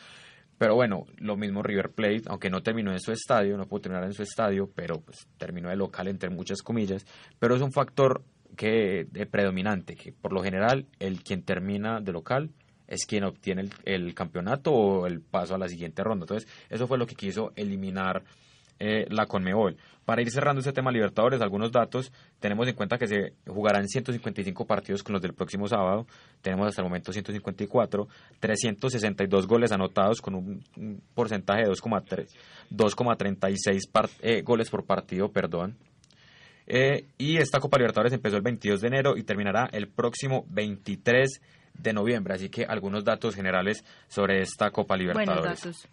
Pero 0.64 0.76
bueno, 0.76 1.06
lo 1.18 1.36
mismo 1.36 1.62
River 1.62 1.92
Plate, 1.92 2.22
aunque 2.28 2.50
no 2.50 2.64
terminó 2.64 2.94
en 2.94 3.02
su 3.02 3.12
estadio, 3.12 3.58
no 3.58 3.68
pudo 3.68 3.82
terminar 3.82 4.06
en 4.06 4.14
su 4.14 4.24
estadio, 4.24 4.72
pero 4.74 5.02
pues 5.02 5.28
terminó 5.38 5.68
de 5.68 5.76
local 5.76 6.08
entre 6.08 6.30
muchas 6.30 6.62
comillas, 6.62 7.06
pero 7.38 7.58
es 7.58 7.62
un 7.62 7.74
factor 7.74 8.24
que 8.56 9.06
predominante, 9.30 9.98
que 9.98 10.14
por 10.14 10.32
lo 10.32 10.42
general 10.42 10.86
el 11.00 11.22
quien 11.22 11.44
termina 11.44 12.00
de 12.00 12.14
local 12.14 12.50
es 12.88 13.06
quien 13.06 13.26
obtiene 13.26 13.68
el, 13.84 14.14
campeonato 14.14 14.72
o 14.72 15.06
el 15.06 15.20
paso 15.20 15.54
a 15.54 15.58
la 15.58 15.68
siguiente 15.68 16.02
ronda. 16.02 16.24
Entonces, 16.24 16.50
eso 16.70 16.88
fue 16.88 16.98
lo 16.98 17.08
que 17.08 17.16
quiso 17.16 17.52
eliminar 17.58 18.24
eh, 18.80 19.06
la 19.10 19.26
Conmebol. 19.26 19.78
Para 20.06 20.22
ir 20.22 20.30
cerrando 20.30 20.60
este 20.60 20.74
tema 20.74 20.92
Libertadores, 20.92 21.42
algunos 21.42 21.72
datos, 21.72 22.12
tenemos 22.40 22.68
en 22.68 22.76
cuenta 22.76 22.98
que 22.98 23.08
se 23.08 23.34
jugarán 23.48 23.88
155 23.88 24.66
partidos 24.66 25.02
con 25.02 25.14
los 25.14 25.22
del 25.22 25.34
próximo 25.34 25.66
sábado, 25.68 26.06
tenemos 26.42 26.68
hasta 26.68 26.82
el 26.82 26.88
momento 26.88 27.14
154, 27.14 28.08
362 28.40 29.48
goles 29.48 29.72
anotados 29.72 30.20
con 30.20 30.36
un, 30.36 30.62
porcentaje 31.14 31.62
de 31.64 31.70
2,36 31.70 34.10
eh, 34.22 34.42
goles 34.42 34.70
por 34.70 34.86
partido, 34.86 35.30
perdón. 35.30 35.78
Eh, 36.68 37.06
y 37.18 37.38
esta 37.38 37.60
Copa 37.60 37.78
Libertadores 37.78 38.14
empezó 38.14 38.38
el 38.38 38.42
22 38.42 38.82
de 38.82 38.88
enero 38.88 39.18
y 39.18 39.24
terminará 39.24 39.70
el 39.72 39.88
próximo 39.88 40.46
23 40.50 41.42
de 41.74 41.94
noviembre, 41.94 42.36
así 42.36 42.50
que 42.50 42.66
algunos 42.66 43.04
datos 43.04 43.36
generales 43.36 43.84
sobre 44.08 44.42
esta 44.42 44.72
Copa 44.72 44.96
Libertadores. 44.96 45.88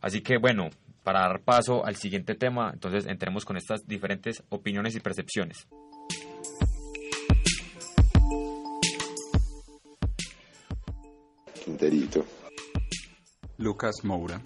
Así 0.00 0.20
que 0.20 0.36
bueno, 0.36 0.70
para 1.02 1.20
dar 1.20 1.42
paso 1.42 1.84
al 1.84 1.96
siguiente 1.96 2.34
tema, 2.34 2.70
entonces 2.72 3.06
entremos 3.06 3.44
con 3.44 3.56
estas 3.56 3.86
diferentes 3.86 4.42
opiniones 4.48 4.94
y 4.94 5.00
percepciones. 5.00 5.66
Quinterito. 11.64 12.24
Lucas 13.58 14.04
Moura. 14.04 14.40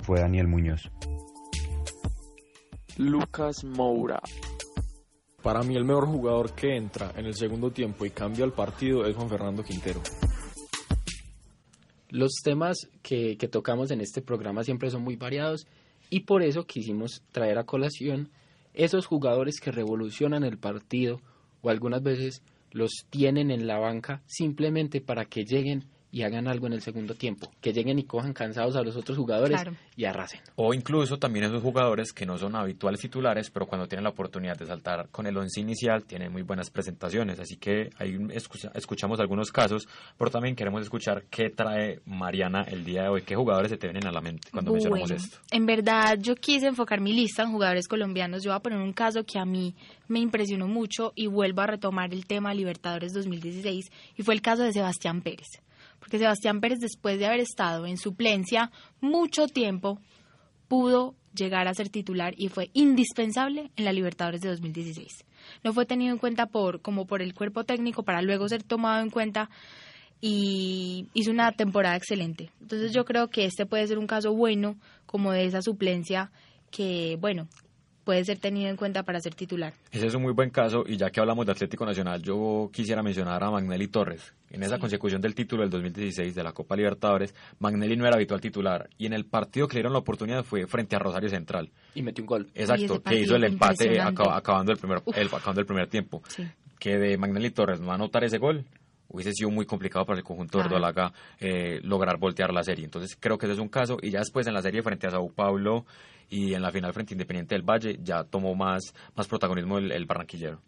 Fue 0.00 0.20
Daniel 0.20 0.46
Muñoz. 0.46 0.90
Lucas 2.96 3.64
Moura. 3.64 4.20
Para 5.42 5.62
mí 5.62 5.76
el 5.76 5.84
mejor 5.84 6.06
jugador 6.06 6.54
que 6.54 6.76
entra 6.76 7.12
en 7.16 7.26
el 7.26 7.34
segundo 7.34 7.70
tiempo 7.70 8.06
y 8.06 8.10
cambia 8.10 8.44
el 8.44 8.52
partido 8.52 9.04
es 9.06 9.14
Juan 9.16 9.28
Fernando 9.28 9.62
Quintero. 9.62 10.00
Los 12.14 12.34
temas 12.44 12.88
que, 13.02 13.36
tocamos 13.50 13.90
en 13.90 14.00
este 14.00 14.22
programa 14.22 14.62
siempre 14.62 14.88
son 14.88 15.02
muy 15.02 15.16
variados 15.16 15.66
y 16.10 16.20
por 16.20 16.44
eso 16.44 16.64
quisimos 16.64 17.24
traer 17.32 17.58
a 17.58 17.64
colación 17.64 18.30
esos 18.72 19.06
jugadores 19.06 19.58
que 19.58 19.72
revolucionan 19.72 20.44
el 20.44 20.56
partido 20.56 21.20
o 21.60 21.70
algunas 21.70 22.04
veces 22.04 22.40
los 22.70 22.92
tienen 23.10 23.50
en 23.50 23.66
la 23.66 23.80
banca 23.80 24.22
simplemente 24.26 25.00
para 25.00 25.24
que 25.24 25.44
lleguen 25.44 25.86
y 26.14 26.22
hagan 26.22 26.46
algo 26.46 26.68
en 26.68 26.74
el 26.74 26.80
segundo 26.80 27.16
tiempo, 27.16 27.50
que 27.60 27.72
lleguen 27.72 27.98
y 27.98 28.04
cojan 28.04 28.32
cansados 28.32 28.76
a 28.76 28.82
los 28.82 28.94
otros 28.94 29.18
jugadores 29.18 29.60
y 29.96 30.04
arrasen. 30.04 30.40
O 30.54 30.72
incluso 30.72 31.18
también 31.18 31.46
esos 31.46 31.60
jugadores 31.60 32.12
que 32.12 32.24
no 32.24 32.38
son 32.38 32.54
habituales 32.54 33.00
titulares, 33.00 33.50
pero 33.50 33.66
cuando 33.66 33.88
tienen 33.88 34.04
la 34.04 34.10
oportunidad 34.10 34.56
de 34.56 34.64
saltar 34.64 35.08
con 35.08 35.26
el 35.26 35.36
once 35.36 35.60
inicial, 35.60 36.04
tienen 36.04 36.30
muy 36.30 36.42
buenas 36.42 36.70
presentaciones. 36.70 37.40
Así 37.40 37.56
que 37.56 37.90
ahí 37.98 38.16
escuchamos 38.74 39.18
algunos 39.18 39.50
casos, 39.50 39.88
pero 40.16 40.30
también 40.30 40.54
queremos 40.54 40.82
escuchar 40.82 41.24
qué 41.28 41.50
trae 41.50 41.98
Mariana 42.06 42.62
el 42.62 42.84
día 42.84 43.02
de 43.02 43.08
hoy, 43.08 43.22
qué 43.22 43.34
jugadores 43.34 43.72
se 43.72 43.76
te 43.76 43.88
vienen 43.88 44.06
a 44.06 44.12
la 44.12 44.20
mente 44.20 44.50
cuando 44.52 44.72
mencionamos 44.72 45.10
esto. 45.10 45.38
En 45.50 45.66
verdad, 45.66 46.16
yo 46.20 46.36
quise 46.36 46.68
enfocar 46.68 47.00
mi 47.00 47.12
lista 47.12 47.42
en 47.42 47.50
jugadores 47.50 47.88
colombianos. 47.88 48.44
Yo 48.44 48.52
voy 48.52 48.58
a 48.58 48.62
poner 48.62 48.78
un 48.78 48.92
caso 48.92 49.24
que 49.24 49.40
a 49.40 49.44
mí 49.44 49.74
me 50.06 50.20
impresionó 50.20 50.68
mucho 50.68 51.12
y 51.16 51.26
vuelvo 51.26 51.62
a 51.62 51.66
retomar 51.66 52.14
el 52.14 52.24
tema 52.26 52.54
Libertadores 52.54 53.12
2016 53.14 53.90
y 54.16 54.22
fue 54.22 54.34
el 54.34 54.42
caso 54.42 54.62
de 54.62 54.72
Sebastián 54.72 55.20
Pérez 55.20 55.48
porque 56.04 56.18
Sebastián 56.18 56.60
Pérez, 56.60 56.80
después 56.80 57.18
de 57.18 57.24
haber 57.24 57.40
estado 57.40 57.86
en 57.86 57.96
suplencia 57.96 58.70
mucho 59.00 59.46
tiempo, 59.46 59.98
pudo 60.68 61.14
llegar 61.34 61.66
a 61.66 61.72
ser 61.72 61.88
titular 61.88 62.34
y 62.36 62.48
fue 62.48 62.68
indispensable 62.74 63.70
en 63.76 63.86
la 63.86 63.92
Libertadores 63.94 64.42
de 64.42 64.50
2016. 64.50 65.24
No 65.62 65.72
fue 65.72 65.86
tenido 65.86 66.12
en 66.12 66.18
cuenta 66.18 66.44
por 66.44 66.82
como 66.82 67.06
por 67.06 67.22
el 67.22 67.32
cuerpo 67.32 67.64
técnico 67.64 68.02
para 68.02 68.20
luego 68.20 68.46
ser 68.50 68.62
tomado 68.62 69.02
en 69.02 69.08
cuenta 69.08 69.48
y 70.20 71.08
hizo 71.14 71.30
una 71.30 71.52
temporada 71.52 71.96
excelente. 71.96 72.50
Entonces 72.60 72.92
yo 72.92 73.06
creo 73.06 73.28
que 73.28 73.46
este 73.46 73.64
puede 73.64 73.86
ser 73.86 73.96
un 73.96 74.06
caso 74.06 74.34
bueno 74.34 74.76
como 75.06 75.32
de 75.32 75.46
esa 75.46 75.62
suplencia 75.62 76.30
que, 76.70 77.16
bueno, 77.18 77.48
puede 78.04 78.24
ser 78.24 78.38
tenido 78.38 78.68
en 78.68 78.76
cuenta 78.76 79.02
para 79.02 79.20
ser 79.20 79.34
titular. 79.34 79.72
Ese 79.90 80.06
es 80.06 80.14
un 80.14 80.22
muy 80.22 80.32
buen 80.32 80.50
caso 80.50 80.84
y 80.86 80.96
ya 80.96 81.10
que 81.10 81.20
hablamos 81.20 81.46
de 81.46 81.52
Atlético 81.52 81.84
Nacional, 81.84 82.22
yo 82.22 82.70
quisiera 82.72 83.02
mencionar 83.02 83.42
a 83.42 83.50
Magnelli 83.50 83.88
Torres. 83.88 84.34
En 84.50 84.62
esa 84.62 84.78
consecución 84.78 85.20
del 85.20 85.34
título 85.34 85.62
del 85.62 85.70
2016 85.70 86.34
de 86.34 86.44
la 86.44 86.52
Copa 86.52 86.76
Libertadores, 86.76 87.34
Magnelli 87.58 87.96
no 87.96 88.06
era 88.06 88.14
habitual 88.14 88.40
titular 88.40 88.88
y 88.98 89.06
en 89.06 89.14
el 89.14 89.24
partido 89.24 89.66
que 89.66 89.74
le 89.74 89.78
dieron 89.78 89.92
la 89.92 89.98
oportunidad 89.98 90.44
fue 90.44 90.66
frente 90.66 90.94
a 90.94 91.00
Rosario 91.00 91.28
Central. 91.28 91.70
Y 91.94 92.02
metió 92.02 92.22
un 92.22 92.26
gol. 92.26 92.50
Exacto, 92.54 93.02
que 93.02 93.20
hizo 93.20 93.34
el 93.34 93.44
empate 93.44 94.00
acabando 94.00 94.70
el 94.70 94.78
primer, 94.78 94.98
acabando 94.98 95.60
el 95.60 95.66
primer 95.66 95.88
tiempo. 95.88 96.22
Que 96.78 96.98
de 96.98 97.16
Magnelli 97.16 97.50
Torres 97.50 97.80
no 97.80 97.92
anotar 97.92 98.24
ese 98.24 98.38
gol, 98.38 98.64
hubiese 99.08 99.32
sido 99.32 99.50
muy 99.50 99.66
complicado 99.66 100.04
para 100.04 100.18
el 100.18 100.24
conjunto 100.24 100.58
de 100.58 100.64
Verdolaga 100.64 101.12
eh, 101.38 101.80
lograr 101.82 102.18
voltear 102.18 102.52
la 102.52 102.62
serie. 102.62 102.84
Entonces 102.84 103.16
creo 103.18 103.38
que 103.38 103.46
ese 103.46 103.54
es 103.54 103.58
un 103.60 103.68
caso. 103.68 103.96
Y 104.02 104.10
ya 104.10 104.20
después 104.20 104.46
en 104.46 104.54
la 104.54 104.62
serie 104.62 104.82
frente 104.82 105.06
a 105.06 105.10
Sao 105.10 105.28
Paulo 105.28 105.84
y 106.28 106.54
en 106.54 106.62
la 106.62 106.70
final 106.70 106.92
frente 106.92 107.12
a 107.12 107.14
Independiente 107.14 107.54
del 107.54 107.62
Valle 107.62 107.98
ya 108.02 108.24
tomó 108.24 108.54
más, 108.54 108.94
más 109.14 109.28
protagonismo 109.28 109.78
el, 109.78 110.06
barranquillero. 110.06 110.60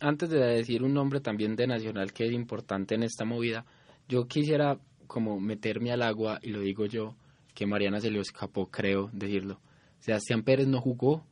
Antes 0.00 0.30
de 0.30 0.38
decir 0.38 0.82
un 0.82 0.92
nombre 0.92 1.20
también 1.20 1.56
de 1.56 1.66
Nacional 1.66 2.12
que 2.12 2.26
es 2.26 2.32
importante 2.32 2.94
en 2.94 3.04
esta 3.04 3.24
movida, 3.24 3.64
yo 4.08 4.26
quisiera 4.26 4.78
como 5.06 5.40
meterme 5.40 5.92
al 5.92 6.02
agua 6.02 6.38
y 6.42 6.50
lo 6.50 6.60
digo 6.60 6.86
yo, 6.86 7.14
que 7.54 7.66
Mariana 7.66 8.00
se 8.00 8.10
le 8.10 8.18
escapó, 8.20 8.66
creo 8.66 9.10
decirlo. 9.12 9.60
Sebastián 10.00 10.42
Pérez 10.42 10.66
no 10.66 10.80
jugó 10.80 11.24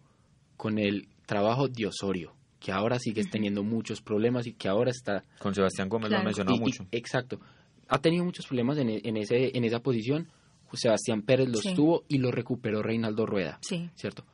con 0.56 0.78
el 0.78 1.08
trabajo 1.26 1.68
de 1.68 1.86
Osorio, 1.86 2.32
que 2.62 2.72
ahora 2.72 2.98
sigue 2.98 3.24
teniendo 3.24 3.62
muchos 3.62 4.00
problemas 4.00 4.46
y 4.46 4.52
que 4.52 4.68
ahora 4.68 4.90
está... 4.90 5.24
Con 5.38 5.54
Sebastián 5.54 5.88
Gómez 5.88 6.10
lo 6.10 6.18
ha 6.18 6.22
mencionado 6.22 6.58
mucho. 6.58 6.86
exacto. 6.92 7.40
Ha 7.88 7.98
tenido 7.98 8.24
muchos 8.24 8.46
problemas 8.46 8.78
en, 8.78 8.88
en, 8.88 9.16
ese, 9.16 9.56
en 9.56 9.64
esa 9.64 9.80
posición 9.80 10.28
Sebastián 10.76 11.22
Pérez 11.22 11.48
los 11.48 11.62
tuvo 11.74 12.04
y 12.08 12.18
lo 12.18 12.30
recuperó 12.30 12.82
Reinaldo 12.82 13.26
Rueda. 13.26 13.58
Sí. 13.60 13.90
¿Cierto? 13.94 14.24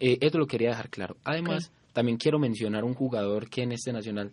Eh, 0.00 0.18
esto 0.20 0.38
lo 0.38 0.46
quería 0.46 0.70
dejar 0.70 0.90
claro. 0.90 1.16
Además, 1.24 1.72
también 1.92 2.18
quiero 2.18 2.38
mencionar 2.38 2.84
un 2.84 2.94
jugador 2.94 3.48
que 3.48 3.62
en 3.62 3.72
este 3.72 3.92
Nacional 3.92 4.32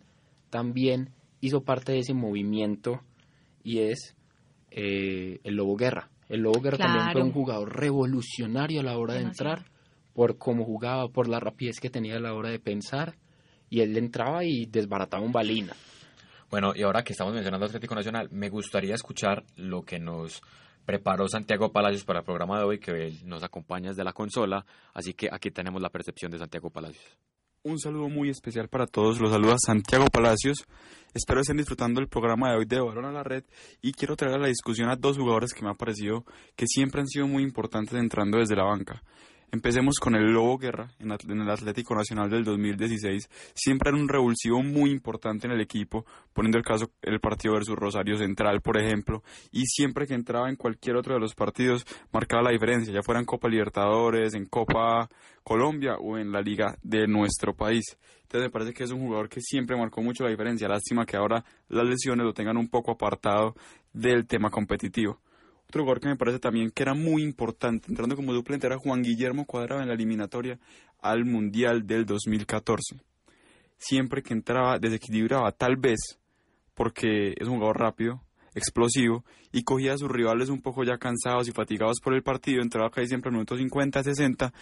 también 0.50 1.10
hizo 1.42 1.64
parte 1.64 1.94
de 1.94 2.00
ese 2.00 2.14
movimiento 2.14 3.02
y 3.64 3.80
es 3.80 4.16
eh, 4.72 5.40
el 5.44 5.56
Lobo 5.56 5.76
Guerra. 5.76 6.10
El 6.30 6.42
Lobo 6.42 6.62
Guerra 6.62 6.78
también 6.78 7.12
fue 7.12 7.24
un 7.24 7.32
jugador 7.32 7.76
revolucionario 7.76 8.82
a 8.82 8.84
la 8.84 8.98
hora 8.98 9.16
de 9.16 9.22
entrar, 9.22 9.66
por 10.14 10.38
cómo 10.38 10.66
jugaba, 10.66 11.08
por 11.10 11.28
la 11.28 11.40
rapidez 11.40 11.80
que 11.80 11.90
tenía 11.90 12.16
a 12.18 12.20
la 12.20 12.34
hora 12.34 12.50
de 12.50 12.60
pensar, 12.60 13.16
y 13.70 13.82
él 13.82 13.98
entraba 13.98 14.44
y 14.44 14.66
desbarataba 14.66 15.24
un 15.24 15.32
balina. 15.32 15.74
Bueno, 16.50 16.74
y 16.76 16.84
ahora 16.84 17.04
que 17.04 17.14
estamos 17.14 17.34
mencionando 17.34 17.66
Atlético 17.66 17.96
Nacional, 17.96 18.30
me 18.32 18.50
gustaría 18.50 18.96
escuchar 18.96 19.44
lo 19.58 19.84
que 19.84 20.00
nos 20.00 20.42
preparó 20.86 21.28
Santiago 21.28 21.72
Palacios 21.72 22.06
para 22.06 22.20
el 22.20 22.26
programa 22.26 22.60
de 22.60 22.66
hoy, 22.66 22.80
que 22.80 23.14
nos 23.26 23.44
acompaña 23.44 23.90
desde 23.90 24.04
la 24.04 24.14
consola, 24.14 24.66
así 24.94 25.14
que 25.14 25.28
aquí 25.32 25.52
tenemos 25.52 25.82
la 25.82 25.90
percepción 25.90 26.32
de 26.32 26.38
Santiago 26.38 26.70
Palacios. 26.70 27.18
Un 27.64 27.80
saludo 27.80 28.10
muy 28.10 28.30
especial 28.30 28.68
para 28.70 28.86
todos, 28.86 29.20
los 29.20 29.32
saluda 29.32 29.56
Santiago 29.58 30.06
Palacios, 30.12 30.66
espero 31.16 31.42
estén 31.42 31.58
disfrutando 31.58 32.00
el 32.00 32.08
programa 32.08 32.52
de 32.52 32.58
hoy 32.58 32.66
de 32.66 32.80
Balón 32.80 33.06
a 33.06 33.12
la 33.12 33.24
Red 33.24 33.44
y 33.82 33.92
quiero 33.94 34.16
traer 34.16 34.36
a 34.36 34.40
la 34.40 34.48
discusión 34.48 34.88
a 34.88 34.96
dos 34.96 35.18
jugadores 35.18 35.52
que 35.52 35.64
me 35.64 35.72
ha 35.72 35.74
parecido 35.74 36.26
que 36.56 36.68
siempre 36.68 37.02
han 37.02 37.08
sido 37.08 37.28
muy 37.28 37.42
importantes 37.42 37.96
entrando 37.96 38.38
desde 38.38 38.56
la 38.56 38.66
banca. 38.66 39.02
Empecemos 39.56 40.00
con 40.02 40.16
el 40.16 40.34
Lobo 40.34 40.58
Guerra 40.58 40.92
en, 41.00 41.12
el 41.14 41.50
Atlético 41.50 41.96
Nacional 41.96 42.30
del 42.30 42.44
2016. 42.44 43.30
Siempre 43.54 43.90
era 43.90 43.98
un 43.98 44.10
revulsivo 44.10 44.62
muy 44.62 44.92
importante 44.92 45.48
en 45.48 45.54
el 45.54 45.62
equipo, 45.62 46.06
poniendo 46.34 46.58
el 46.58 46.64
caso 46.66 46.92
el 47.02 47.22
partido 47.22 47.54
versus 47.54 47.78
Rosario 47.78 48.18
Central, 48.18 48.60
por 48.60 48.78
ejemplo, 48.78 49.24
y 49.54 49.66
siempre 49.66 50.08
que 50.08 50.14
entraba 50.14 50.50
en 50.50 50.58
cualquier 50.58 50.98
otro 50.98 51.14
de 51.14 51.22
los 51.22 51.36
partidos 51.36 51.86
marcaba 52.12 52.44
la 52.44 52.52
diferencia, 52.52 52.94
ya 52.94 53.02
fuera 53.02 53.22
en 53.22 53.26
Copa 53.26 53.48
Libertadores, 53.48 54.34
en 54.34 54.46
Copa 54.48 55.08
Colombia 55.42 55.96
o 56.02 56.18
en 56.18 56.34
la 56.34 56.42
liga 56.42 56.76
de 56.84 57.08
nuestro 57.08 57.56
país. 57.56 57.98
Entonces 58.24 58.48
me 58.48 58.52
parece 58.52 58.74
que 58.74 58.84
es 58.84 58.92
un 58.92 59.00
jugador 59.00 59.30
que 59.30 59.40
siempre 59.40 59.78
marcó 59.78 60.02
mucho 60.02 60.26
la 60.26 60.32
diferencia. 60.32 60.68
Lástima 60.68 61.06
que 61.06 61.16
ahora 61.16 61.46
las 61.70 61.88
lesiones 61.88 62.26
lo 62.26 62.34
tengan 62.34 62.58
un 62.58 62.68
poco 62.68 62.92
apartado 62.92 63.56
del 63.94 64.28
tema 64.28 64.50
competitivo. 64.50 65.22
Otro 65.68 65.84
jugador 65.84 66.02
que 66.02 66.08
me 66.08 66.16
parece 66.16 66.40
también 66.40 66.72
que 66.72 66.84
era 66.84 66.94
muy 66.94 67.24
importante, 67.24 67.88
entrando 67.90 68.16
como 68.16 68.34
suplente, 68.34 68.68
era 68.68 68.78
Juan 68.78 69.02
Guillermo 69.02 69.46
Cuadrado 69.46 69.82
en 69.82 69.88
la 69.88 69.94
eliminatoria 69.94 70.60
al 71.02 71.26
Mundial 71.26 71.86
del 71.86 72.06
2014. 72.06 72.96
Siempre 73.78 74.24
que 74.24 74.34
entraba, 74.34 74.80
desequilibraba, 74.80 75.52
tal 75.52 75.76
vez 75.76 76.20
porque 76.74 77.34
es 77.38 77.48
un 77.48 77.56
jugador 77.56 77.80
rápido, 77.80 78.22
explosivo, 78.54 79.26
y 79.52 79.64
cogía 79.64 79.94
a 79.94 79.98
sus 79.98 80.10
rivales 80.10 80.50
un 80.50 80.62
poco 80.62 80.84
ya 80.84 80.98
cansados 80.98 81.48
y 81.48 81.52
fatigados 81.52 82.00
por 82.02 82.14
el 82.14 82.24
partido, 82.24 82.62
entraba 82.62 82.90
casi 82.90 83.08
siempre 83.08 83.30
al 83.30 83.34
minuto 83.34 83.58
50, 83.58 84.04
60, 84.04 84.54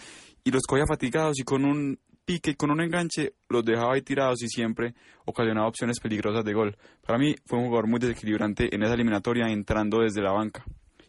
y 0.43 0.51
los 0.51 0.63
cogía 0.63 0.85
fatigados 0.87 1.39
y 1.39 1.43
con 1.43 1.65
un 1.65 1.99
pique 2.25 2.51
y 2.51 2.55
con 2.55 2.71
un 2.71 2.81
enganche 2.81 3.33
los 3.49 3.65
dejaba 3.65 3.95
ahí 3.95 4.01
tirados 4.01 4.41
y 4.43 4.47
siempre 4.47 4.93
ocasionaba 5.25 5.67
opciones 5.67 5.99
peligrosas 5.99 6.45
de 6.45 6.53
gol. 6.53 6.77
Para 7.05 7.17
mí 7.17 7.35
fue 7.45 7.59
un 7.59 7.65
jugador 7.65 7.87
muy 7.87 7.99
desequilibrante 7.99 8.73
en 8.73 8.83
esa 8.83 8.93
eliminatoria 8.93 9.49
entrando 9.49 9.99
desde 9.99 10.21
la 10.21 10.31
banca 10.31 10.63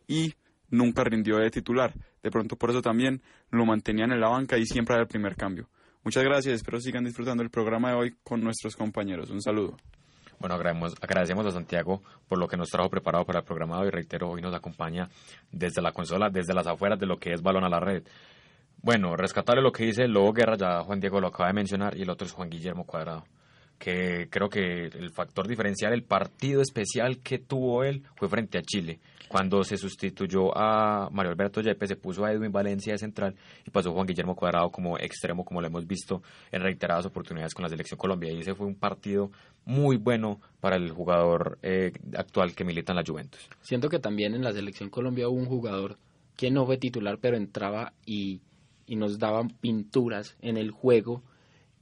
y 0.07 0.35
nunca 0.71 1.05
rindió 1.05 1.39
de 1.39 1.51
titular. 1.51 1.95
De 2.23 2.31
pronto 2.31 2.57
por 2.57 2.71
eso 2.71 2.83
también 2.83 3.23
lo 3.51 3.67
mantenían 3.67 4.13
en 4.13 4.21
la 4.21 4.29
banca 4.29 4.59
y 4.59 4.67
siempre 4.67 4.95
era 4.95 5.03
el 5.03 5.09
primer 5.09 5.37
cambio. 5.37 5.69
Muchas 6.03 6.25
gracias, 6.25 6.57
espero 6.57 6.81
sigan 6.81 7.05
disfrutando 7.05 7.43
el 7.43 7.51
programa 7.51 7.91
de 7.91 7.97
hoy 7.97 8.15
con 8.23 8.43
nuestros 8.43 8.77
compañeros. 8.77 9.31
Un 9.31 9.41
saludo. 9.41 9.77
Bueno, 10.39 10.57
agradecemos, 10.57 10.95
agradecemos 11.01 11.47
a 11.47 11.51
Santiago 11.51 12.03
por 12.29 12.39
lo 12.39 12.47
que 12.47 12.57
nos 12.57 12.69
trajo 12.69 12.91
preparado 12.91 13.25
para 13.25 13.39
el 13.39 13.45
programa 13.45 13.81
hoy. 13.81 13.91
Reitero, 13.91 14.31
hoy 14.31 14.43
nos 14.43 14.55
acompaña 14.55 15.09
desde 15.51 15.81
la 15.81 15.93
consola, 15.93 16.29
desde 16.31 16.53
las 16.53 16.67
afueras 16.67 16.99
de 16.99 17.07
lo 17.07 17.17
que 17.17 17.33
es 17.33 17.41
Balón 17.41 17.65
a 17.65 17.69
la 17.69 17.81
Red. 17.81 18.03
Bueno, 18.83 19.17
rescatarle 19.17 19.63
lo 19.63 19.73
que 19.73 19.85
dice 19.85 20.07
Lobo 20.07 20.35
Guerra, 20.35 20.57
ya 20.59 20.83
Juan 20.83 21.01
Diego 21.01 21.19
lo 21.19 21.29
acaba 21.29 21.49
de 21.49 21.55
mencionar, 21.55 21.97
y 21.97 22.03
el 22.03 22.11
otro 22.11 22.27
es 22.27 22.35
Juan 22.35 22.51
Guillermo 22.51 22.85
Cuadrado. 22.85 23.25
Que 23.79 24.29
creo 24.31 24.49
que 24.49 24.87
el 24.87 25.11
factor 25.11 25.47
diferencial, 25.47 25.93
el 25.93 26.05
partido 26.05 26.63
especial 26.63 27.19
que 27.19 27.39
tuvo 27.39 27.85
él 27.85 28.03
fue 28.17 28.29
frente 28.29 28.59
a 28.59 28.63
Chile. 28.63 29.01
Cuando 29.29 29.65
se 29.65 29.77
sustituyó 29.77 30.57
a 30.57 31.09
Mario 31.11 31.33
Alberto 31.33 31.61
Yepes, 31.61 31.89
se 31.89 31.97
puso 31.97 32.25
a 32.25 32.33
Edwin 32.33 32.53
Valencia 32.53 32.93
de 32.93 32.99
central 32.99 33.35
y 33.67 33.71
pasó 33.71 33.93
Juan 33.93 34.07
Guillermo 34.07 34.37
Cuadrado 34.37 34.71
como 34.71 34.97
extremo, 34.99 35.45
como 35.45 35.61
lo 35.61 35.67
hemos 35.67 35.87
visto 35.87 36.23
en 36.53 36.63
reiteradas 36.63 37.07
oportunidades 37.07 37.53
con 37.53 37.65
la 37.65 37.69
selección 37.69 37.99
Colombia. 37.99 38.31
Y 38.33 38.39
ese 38.39 38.55
fue 38.55 38.67
un 38.67 38.77
partido 38.77 39.31
muy 39.65 39.97
bueno 39.97 40.41
para 40.61 40.77
el 40.77 40.91
jugador 40.91 41.59
eh, 41.63 41.93
actual 42.17 42.55
que 42.55 42.65
milita 42.65 42.93
en 42.93 42.97
la 42.97 43.05
Juventus. 43.05 43.49
Siento 43.61 43.89
que 43.89 43.99
también 43.99 44.35
en 44.35 44.43
la 44.43 44.53
selección 44.53 44.89
Colombia 44.89 45.29
hubo 45.29 45.39
un 45.39 45.47
jugador 45.47 45.99
que 46.37 46.51
no 46.51 46.67
fue 46.67 46.79
titular, 46.79 47.19
pero 47.21 47.37
entraba 47.37 47.93
y, 48.05 48.41
nos 48.89 49.19
daba 49.19 49.47
pinturas 49.61 50.37
en 50.43 50.59
el 50.59 50.71
juego, 50.71 51.23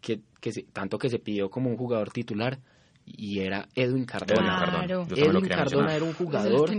que, 0.02 0.20
que 0.40 0.52
se- 0.52 0.64
tanto 0.64 0.98
que 0.98 1.08
se 1.08 1.18
pidió 1.18 1.48
como 1.48 1.70
un 1.70 1.76
jugador 1.78 2.10
titular, 2.10 2.58
y 3.06 3.38
era 3.40 3.66
Edwin 3.74 4.04
Cardona. 4.04 4.40
Edwin 4.40 5.48
Cardona. 5.48 5.86
Edwin 5.86 5.88
era 5.90 6.04
un 6.04 6.12
jugador 6.12 6.70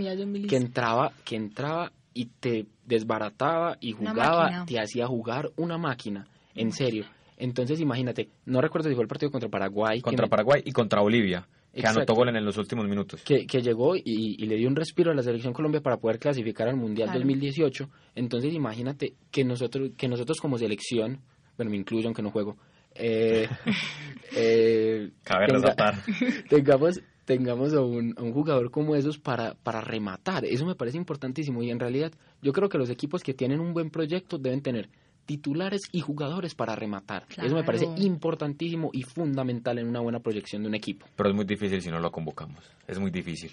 que 0.48 0.56
entraba, 0.56 1.12
que 1.26 1.36
entraba 1.36 1.92
y 2.14 2.26
te 2.28 2.66
desbarataba 2.86 3.78
y 3.82 3.92
jugaba, 3.92 4.66
te 4.66 4.80
hacía 4.80 5.08
jugar 5.08 5.52
una 5.58 5.78
máquina, 5.78 6.28
en 6.56 6.72
serio. 6.72 7.06
Entonces 7.38 7.82
imagínate, 7.82 8.30
no 8.46 8.62
recuerdo 8.62 8.88
si 8.90 8.96
fue 8.96 9.04
el 9.04 9.08
partido 9.10 9.32
contra 9.32 9.50
Paraguay, 9.50 9.98
que 9.98 10.04
Contra 10.04 10.26
me- 10.28 10.30
Paraguay 10.30 10.62
y 10.66 10.72
contra 10.72 11.02
Bolivia, 11.02 11.46
que 11.74 11.80
Exacto. 11.80 12.00
anotó 12.00 12.14
gol 12.14 12.30
en 12.30 12.46
los 12.46 12.58
últimos 12.58 12.88
minutos. 12.88 13.22
que, 13.24 13.46
que 13.48 13.62
llegó 13.62 13.96
y, 13.98 14.02
y 14.06 14.46
le 14.46 14.56
dio 14.56 14.70
un 14.70 14.76
respiro 14.76 15.12
a 15.12 15.16
la 15.16 15.24
selección 15.24 15.52
Colombia 15.54 15.82
para 15.82 15.98
poder 15.98 16.20
clasificar 16.20 16.68
al 16.70 16.78
Mundial 16.78 17.08
Claro. 17.08 17.20
2018. 17.22 17.90
Entonces 18.16 18.54
imagínate 18.54 19.16
que 19.32 19.44
nosotros, 19.44 19.92
que 19.98 20.08
nosotros 20.08 20.40
como 20.40 20.58
selección, 20.58 21.20
bueno, 21.58 21.72
me 21.72 21.78
incluyo 21.78 22.08
aunque 22.08 22.22
no 22.22 22.30
juego, 22.30 22.56
eh, 22.96 23.48
eh, 24.36 25.12
Cabe 25.24 25.46
tenga- 25.48 25.54
resaltar. 25.76 25.96
tengamos 26.50 27.02
tengamos 27.26 27.74
a 27.74 27.80
un, 27.82 28.14
a 28.18 28.22
un 28.22 28.34
jugador 28.34 28.70
como 28.70 28.96
esos 28.98 29.18
para, 29.18 29.54
para 29.54 29.80
rematar. 29.80 30.44
Eso 30.44 30.66
me 30.66 30.76
parece 30.76 30.98
importantísimo 30.98 31.64
y 31.64 31.72
en 31.72 31.80
realidad 31.80 32.12
yo 32.42 32.52
creo 32.52 32.68
que 32.68 32.78
los 32.78 32.90
equipos 32.90 33.24
que 33.24 33.34
tienen 33.34 33.62
un 33.62 33.74
buen 33.74 33.90
proyecto 33.92 34.38
deben 34.38 34.62
tener 34.62 34.90
titulares 35.26 35.84
y 35.94 36.02
jugadores 36.02 36.54
para 36.54 36.76
rematar. 36.76 37.26
Eso 37.42 37.56
me 37.56 37.64
parece 37.64 37.88
importantísimo 37.96 38.90
y 38.92 39.04
fundamental 39.04 39.80
en 39.80 39.88
una 39.88 40.02
buena 40.02 40.20
proyección 40.20 40.64
de 40.64 40.68
un 40.68 40.76
equipo. 40.76 41.06
Pero 41.16 41.30
es 41.30 41.36
muy 41.36 41.46
difícil 41.46 41.82
si 41.82 41.90
no 41.90 42.00
lo 42.00 42.12
convocamos. 42.12 42.70
Es 42.88 43.00
muy 43.00 43.10
difícil. 43.10 43.52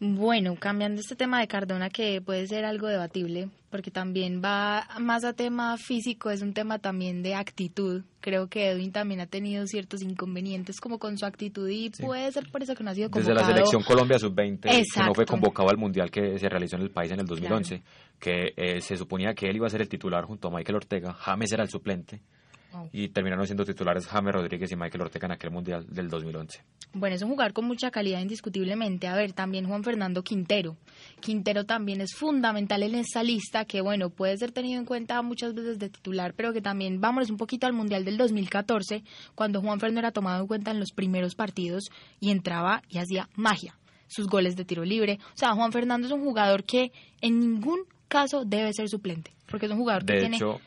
Bueno, 0.00 0.56
cambiando 0.56 1.00
este 1.00 1.14
tema 1.14 1.40
de 1.40 1.46
Cardona 1.46 1.88
que 1.88 2.20
puede 2.20 2.46
ser 2.46 2.64
algo 2.64 2.88
debatible, 2.88 3.48
porque 3.70 3.90
también 3.90 4.42
va 4.44 4.86
más 5.00 5.24
a 5.24 5.32
tema 5.32 5.76
físico, 5.78 6.30
es 6.30 6.42
un 6.42 6.52
tema 6.52 6.78
también 6.78 7.22
de 7.22 7.34
actitud. 7.34 8.02
Creo 8.20 8.48
que 8.48 8.70
Edwin 8.70 8.92
también 8.92 9.20
ha 9.20 9.26
tenido 9.26 9.66
ciertos 9.66 10.02
inconvenientes 10.02 10.80
como 10.80 10.98
con 10.98 11.16
su 11.16 11.24
actitud 11.26 11.68
y 11.68 11.90
puede 11.90 12.30
ser 12.32 12.50
por 12.50 12.62
eso 12.62 12.74
que 12.74 12.82
no 12.82 12.90
ha 12.90 12.94
sido 12.94 13.08
Desde 13.08 13.28
convocado. 13.28 13.48
la 13.48 13.54
selección 13.54 13.82
Colombia 13.82 14.18
sub-20, 14.18 14.60
que 14.60 15.00
no 15.04 15.14
fue 15.14 15.26
convocado 15.26 15.70
al 15.70 15.76
Mundial 15.76 16.10
que 16.10 16.38
se 16.38 16.48
realizó 16.48 16.76
en 16.76 16.82
el 16.82 16.90
país 16.90 17.12
en 17.12 17.20
el 17.20 17.26
2011, 17.26 17.82
que 18.18 18.52
eh, 18.56 18.80
se 18.80 18.96
suponía 18.96 19.34
que 19.34 19.46
él 19.48 19.56
iba 19.56 19.66
a 19.66 19.70
ser 19.70 19.80
el 19.80 19.88
titular 19.88 20.24
junto 20.24 20.48
a 20.48 20.50
Michael 20.50 20.76
Ortega, 20.76 21.12
James 21.12 21.52
era 21.52 21.62
el 21.62 21.70
suplente, 21.70 22.20
Wow. 22.74 22.90
y 22.92 23.08
terminaron 23.08 23.46
siendo 23.46 23.64
titulares 23.64 24.06
James 24.06 24.34
Rodríguez 24.34 24.70
y 24.72 24.76
Michael 24.76 25.02
Ortega 25.02 25.26
en 25.26 25.32
aquel 25.32 25.50
Mundial 25.50 25.86
del 25.88 26.08
2011. 26.08 26.60
Bueno, 26.92 27.16
es 27.16 27.22
un 27.22 27.30
jugador 27.30 27.52
con 27.52 27.64
mucha 27.66 27.90
calidad 27.90 28.20
indiscutiblemente. 28.20 29.06
A 29.06 29.14
ver, 29.16 29.32
también 29.32 29.66
Juan 29.66 29.82
Fernando 29.84 30.22
Quintero. 30.22 30.76
Quintero 31.20 31.64
también 31.64 32.00
es 32.00 32.14
fundamental 32.14 32.82
en 32.82 32.94
esa 32.96 33.22
lista 33.22 33.64
que, 33.64 33.80
bueno, 33.80 34.10
puede 34.10 34.36
ser 34.36 34.52
tenido 34.52 34.78
en 34.78 34.86
cuenta 34.86 35.20
muchas 35.22 35.54
veces 35.54 35.78
de 35.78 35.88
titular, 35.88 36.34
pero 36.34 36.52
que 36.52 36.60
también, 36.60 37.00
vámonos 37.00 37.30
un 37.30 37.36
poquito 37.36 37.66
al 37.66 37.72
Mundial 37.72 38.04
del 38.04 38.16
2014, 38.16 39.02
cuando 39.34 39.60
Juan 39.60 39.80
Fernando 39.80 40.00
era 40.00 40.12
tomado 40.12 40.40
en 40.42 40.46
cuenta 40.46 40.70
en 40.70 40.80
los 40.80 40.92
primeros 40.92 41.34
partidos 41.34 41.84
y 42.20 42.30
entraba 42.30 42.82
y 42.88 42.98
hacía 42.98 43.28
magia. 43.34 43.76
Sus 44.06 44.26
goles 44.28 44.54
de 44.56 44.64
tiro 44.64 44.84
libre. 44.84 45.18
O 45.34 45.36
sea, 45.36 45.52
Juan 45.54 45.72
Fernando 45.72 46.06
es 46.06 46.12
un 46.12 46.22
jugador 46.22 46.64
que 46.64 46.92
en 47.20 47.40
ningún 47.40 47.80
caso 48.08 48.44
debe 48.44 48.72
ser 48.72 48.88
suplente, 48.88 49.32
porque 49.50 49.66
es 49.66 49.72
un 49.72 49.78
jugador 49.78 50.04
que 50.04 50.12
De 50.14 50.20
tiene... 50.20 50.36
hecho, 50.36 50.60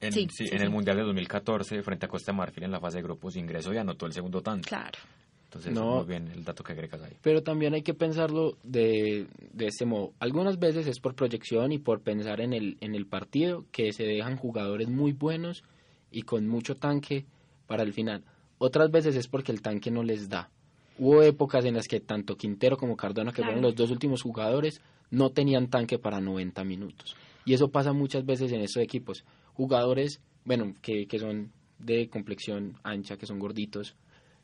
en, 0.00 0.12
Sí, 0.12 0.26
sí, 0.30 0.46
sí, 0.46 0.52
en 0.52 0.58
sí. 0.58 0.64
el 0.64 0.70
Mundial 0.70 0.96
de 0.96 1.02
2014, 1.04 1.82
frente 1.82 2.06
a 2.06 2.08
Costa 2.08 2.32
de 2.32 2.38
Marfil 2.38 2.64
en 2.64 2.70
la 2.70 2.80
fase 2.80 2.98
de 2.98 3.02
grupos, 3.02 3.36
ingresó 3.36 3.72
y 3.72 3.78
anotó 3.78 4.06
el 4.06 4.12
segundo 4.12 4.42
tanto. 4.42 4.68
Claro. 4.68 4.98
Entonces, 5.44 5.72
No. 5.72 5.96
muy 5.98 6.06
bien 6.06 6.28
el 6.28 6.44
dato 6.44 6.62
que 6.64 6.72
agregas 6.72 7.00
ahí. 7.02 7.12
Pero 7.22 7.42
también 7.42 7.72
hay 7.72 7.82
que 7.82 7.94
pensarlo 7.94 8.58
de, 8.62 9.26
de 9.52 9.66
este 9.66 9.86
modo. 9.86 10.12
Algunas 10.18 10.58
veces 10.58 10.86
es 10.86 11.00
por 11.00 11.14
proyección 11.14 11.72
y 11.72 11.78
por 11.78 12.00
pensar 12.02 12.40
en 12.40 12.52
el, 12.52 12.76
en 12.80 12.94
el 12.94 13.06
partido 13.06 13.64
que 13.72 13.92
se 13.92 14.02
dejan 14.04 14.36
jugadores 14.36 14.88
muy 14.88 15.12
buenos 15.12 15.62
y 16.10 16.22
con 16.22 16.46
mucho 16.46 16.74
tanque 16.74 17.24
para 17.66 17.84
el 17.84 17.92
final. 17.92 18.24
Otras 18.58 18.90
veces 18.90 19.16
es 19.16 19.28
porque 19.28 19.52
el 19.52 19.62
tanque 19.62 19.90
no 19.90 20.02
les 20.02 20.28
da. 20.28 20.50
Hubo 20.98 21.22
épocas 21.22 21.64
en 21.64 21.74
las 21.74 21.86
que 21.88 22.00
tanto 22.00 22.36
Quintero 22.36 22.76
como 22.76 22.96
Cardona, 22.96 23.30
que 23.30 23.36
Claro. 23.36 23.52
fueron 23.52 23.62
los 23.62 23.76
dos 23.76 23.90
últimos 23.90 24.22
jugadores, 24.22 24.80
no 25.10 25.30
tenían 25.30 25.68
tanque 25.68 25.98
para 25.98 26.20
90 26.20 26.64
minutos. 26.64 27.14
Y 27.44 27.54
eso 27.54 27.68
pasa 27.70 27.92
muchas 27.92 28.26
veces 28.26 28.50
en 28.52 28.60
estos 28.62 28.82
equipos. 28.82 29.24
Jugadores, 29.56 30.20
bueno, 30.44 30.74
que, 30.82 31.06
que 31.06 31.18
son 31.18 31.50
de 31.78 32.08
complexión 32.08 32.78
ancha, 32.82 33.16
que 33.16 33.26
son 33.26 33.38
gorditos. 33.38 33.96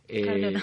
eh. 0.09 0.55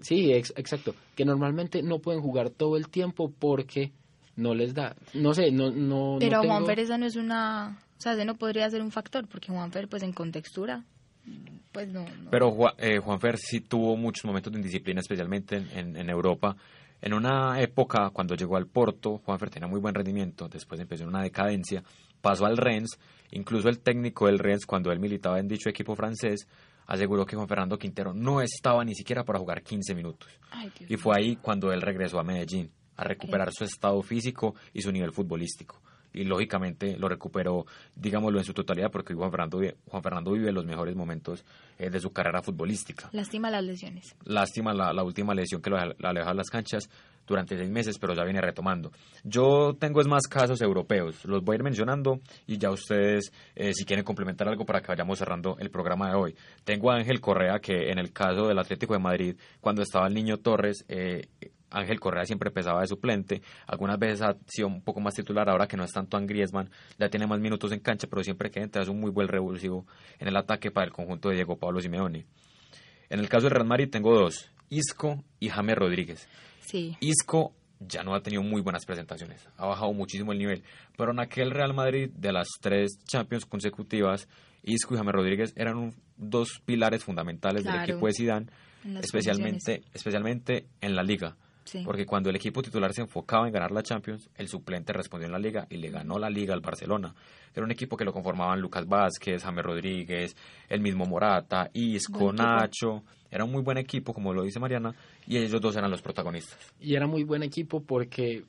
Sí, 0.00 0.32
ex- 0.32 0.52
exacto. 0.56 0.94
Que 1.14 1.24
normalmente 1.24 1.80
no 1.82 2.00
pueden 2.00 2.20
jugar 2.20 2.50
todo 2.50 2.76
el 2.76 2.88
tiempo 2.88 3.32
porque 3.38 3.92
no 4.34 4.52
les 4.54 4.74
da. 4.74 4.96
No 5.14 5.34
sé, 5.34 5.52
no, 5.52 5.70
no. 5.70 6.16
Pero 6.18 6.36
no 6.38 6.42
tengo- 6.42 6.54
Juanfer 6.54 6.80
esa 6.80 6.98
no 6.98 7.06
es 7.06 7.14
una... 7.16 7.78
O 7.96 8.00
sea, 8.00 8.14
ese 8.14 8.24
no 8.24 8.34
podría 8.36 8.68
ser 8.70 8.82
un 8.82 8.90
factor, 8.90 9.26
porque 9.28 9.52
Juanfer, 9.52 9.88
pues 9.88 10.02
en 10.02 10.12
contextura, 10.12 10.84
pues 11.72 11.88
no... 11.88 12.04
no. 12.04 12.30
Pero 12.30 12.50
Juan, 12.50 12.74
eh, 12.78 12.98
Juanfer 12.98 13.38
sí 13.38 13.60
tuvo 13.60 13.96
muchos 13.96 14.24
momentos 14.24 14.52
de 14.52 14.58
indisciplina, 14.58 15.00
especialmente 15.00 15.56
en, 15.58 15.70
en- 15.70 15.96
en 15.96 16.10
Europa. 16.10 16.56
En 17.00 17.14
una 17.14 17.60
época, 17.60 18.10
cuando 18.10 18.34
llegó 18.34 18.56
al 18.56 18.66
Porto, 18.66 19.18
Juanfer 19.24 19.50
tenía 19.50 19.68
muy 19.68 19.78
buen 19.80 19.94
rendimiento, 19.94 20.48
después 20.48 20.80
empezó 20.80 21.06
una 21.06 21.22
decadencia, 21.22 21.84
pasó 22.20 22.46
al 22.46 22.56
Rennes, 22.56 22.90
incluso 23.32 23.68
el 23.68 23.80
técnico 23.80 24.26
del 24.26 24.38
Rennes, 24.38 24.66
cuando 24.66 24.92
él 24.92 24.98
militaba 25.00 25.38
en 25.40 25.48
dicho 25.48 25.68
equipo 25.68 25.94
francés, 25.96 26.46
aseguró 26.86 27.24
que 27.26 27.36
Juan 27.36 27.48
Fernando 27.48 27.78
Quintero 27.78 28.12
no 28.12 28.40
estaba 28.40 28.84
ni 28.84 28.94
siquiera 28.94 29.24
para 29.24 29.38
jugar 29.38 29.62
15 29.62 29.94
minutos. 29.94 30.28
Ay, 30.50 30.70
Y 30.88 30.96
fue 30.96 31.16
ahí 31.16 31.36
cuando 31.36 31.72
él 31.72 31.80
regresó 31.80 32.18
a 32.18 32.24
Medellín, 32.24 32.70
a 32.96 33.04
recuperar 33.04 33.52
su 33.52 33.64
estado 33.64 34.00
físico 34.02 34.54
y 34.72 34.82
su 34.82 34.92
nivel 34.92 35.12
futbolístico. 35.12 35.80
Y 36.12 36.22
lógicamente 36.22 36.96
lo 36.96 37.08
recuperó, 37.08 37.66
digámoslo, 37.96 38.38
en 38.38 38.44
su 38.44 38.54
totalidad, 38.54 38.88
porque 38.92 39.14
Juan 39.14 39.32
Fernando, 39.32 39.58
vive- 39.58 39.74
Juan 39.88 40.00
Fernando 40.00 40.30
vive 40.30 40.52
los 40.52 40.64
mejores 40.64 40.94
momentos 40.94 41.44
eh, 41.76 41.90
de 41.90 41.98
su 41.98 42.12
carrera 42.12 42.40
futbolística. 42.40 43.08
Lástima 43.10 43.50
las 43.50 43.64
lesiones. 43.64 44.14
Lástima 44.24 44.72
la, 44.72 44.92
la 44.92 45.02
última 45.02 45.34
lesión 45.34 45.60
que 45.60 45.70
lo 45.70 45.76
aleja 45.76 46.28
de 46.28 46.34
las 46.36 46.50
canchas 46.50 46.88
durante 47.26 47.56
seis 47.56 47.70
meses, 47.70 47.98
pero 47.98 48.14
ya 48.14 48.24
viene 48.24 48.40
retomando. 48.40 48.90
Yo 49.22 49.76
tengo 49.78 50.00
es 50.00 50.06
más 50.06 50.26
casos 50.26 50.60
europeos, 50.60 51.24
los 51.24 51.42
voy 51.42 51.54
a 51.54 51.58
ir 51.58 51.62
mencionando 51.62 52.20
y 52.46 52.58
ya 52.58 52.70
ustedes, 52.70 53.32
eh, 53.54 53.72
si 53.72 53.84
quieren 53.84 54.04
complementar 54.04 54.48
algo 54.48 54.64
para 54.64 54.80
que 54.80 54.88
vayamos 54.88 55.18
cerrando 55.18 55.56
el 55.58 55.70
programa 55.70 56.10
de 56.10 56.16
hoy. 56.16 56.36
Tengo 56.64 56.90
a 56.90 56.96
Ángel 56.96 57.20
Correa, 57.20 57.58
que 57.60 57.90
en 57.90 57.98
el 57.98 58.12
caso 58.12 58.48
del 58.48 58.58
Atlético 58.58 58.94
de 58.94 59.00
Madrid, 59.00 59.36
cuando 59.60 59.82
estaba 59.82 60.06
el 60.06 60.14
niño 60.14 60.38
Torres, 60.38 60.84
eh, 60.88 61.28
Ángel 61.74 61.98
Correa 61.98 62.24
siempre 62.24 62.50
pesaba 62.50 62.80
de 62.80 62.86
suplente, 62.86 63.42
algunas 63.66 63.98
veces 63.98 64.22
ha 64.22 64.36
sido 64.46 64.68
un 64.68 64.80
poco 64.82 65.00
más 65.00 65.14
titular, 65.14 65.48
ahora 65.48 65.66
que 65.66 65.76
no 65.76 65.84
es 65.84 65.92
tanto 65.92 66.16
en 66.16 66.26
Griezmann, 66.26 66.70
ya 66.98 67.08
tiene 67.08 67.26
más 67.26 67.40
minutos 67.40 67.72
en 67.72 67.80
cancha, 67.80 68.06
pero 68.08 68.22
siempre 68.22 68.50
que 68.50 68.60
entra 68.60 68.82
es 68.82 68.88
un 68.88 69.00
muy 69.00 69.10
buen 69.10 69.28
revulsivo 69.28 69.86
en 70.18 70.28
el 70.28 70.36
ataque 70.36 70.70
para 70.70 70.86
el 70.86 70.92
conjunto 70.92 71.28
de 71.28 71.36
Diego 71.36 71.58
Pablo 71.58 71.80
Simeone. 71.80 72.26
En 73.10 73.20
el 73.20 73.28
caso 73.28 73.44
del 73.44 73.56
Real 73.56 73.66
Madrid 73.66 73.90
tengo 73.90 74.14
dos, 74.14 74.50
Isco 74.70 75.24
y 75.40 75.48
James 75.48 75.76
Rodríguez. 75.76 76.28
Sí. 76.64 76.96
Isco 77.00 77.52
ya 77.80 78.02
no 78.02 78.14
ha 78.14 78.22
tenido 78.22 78.42
muy 78.42 78.62
buenas 78.62 78.84
presentaciones, 78.86 79.46
ha 79.56 79.66
bajado 79.66 79.92
muchísimo 79.92 80.32
el 80.32 80.38
nivel, 80.38 80.62
pero 80.96 81.12
en 81.12 81.20
aquel 81.20 81.50
Real 81.50 81.74
Madrid 81.74 82.10
de 82.14 82.32
las 82.32 82.48
tres 82.60 82.98
Champions 83.06 83.44
consecutivas, 83.46 84.28
Isco 84.62 84.94
y 84.94 84.96
James 84.96 85.12
Rodríguez 85.12 85.52
eran 85.56 85.76
un- 85.76 85.94
dos 86.16 86.60
pilares 86.64 87.04
fundamentales 87.04 87.64
del 87.64 87.74
equipo 87.90 88.06
de 88.06 88.12
Zidane, 88.14 88.46
En 88.84 88.96
especialmente, 88.98 89.82
especialmente 89.92 90.66
en 90.80 90.94
la 90.94 91.02
liga. 91.02 91.36
Sí. 91.64 91.82
Porque 91.84 92.04
cuando 92.06 92.30
el 92.30 92.36
equipo 92.36 92.62
titular 92.62 92.92
se 92.92 93.00
enfocaba 93.02 93.46
en 93.46 93.52
ganar 93.52 93.70
la 93.72 93.82
Champions, 93.82 94.28
el 94.36 94.48
suplente 94.48 94.92
respondió 94.92 95.26
en 95.26 95.32
la 95.32 95.38
liga 95.38 95.66
y 95.70 95.78
le 95.78 95.90
ganó 95.90 96.18
la 96.18 96.28
liga 96.30 96.52
al 96.54 96.60
Barcelona. 96.60 97.14
Era 97.54 97.64
un 97.64 97.70
equipo 97.70 97.96
que 97.96 98.04
lo 98.04 98.12
conformaban 98.12 98.60
Lucas 98.60 98.86
Vázquez, 98.86 99.42
James 99.42 99.64
Rodríguez, 99.64 100.36
el 100.68 100.80
mismo 100.80 101.06
Morata, 101.06 101.70
Isco, 101.72 102.18
Buen 102.18 102.34
equipo. 102.36 102.48
Nacho. 102.48 103.02
Era 103.30 103.44
un 103.44 103.50
muy 103.52 103.62
buen 103.62 103.78
equipo, 103.78 104.12
como 104.12 104.32
lo 104.32 104.42
dice 104.44 104.60
Mariana, 104.60 104.94
y 105.26 105.38
ellos 105.38 105.60
dos 105.60 105.74
eran 105.76 105.90
los 105.90 106.02
protagonistas. 106.02 106.58
Y 106.78 106.94
era 106.94 107.06
muy 107.06 107.24
buen 107.24 107.42
equipo 107.42 107.82
porque 107.82 108.44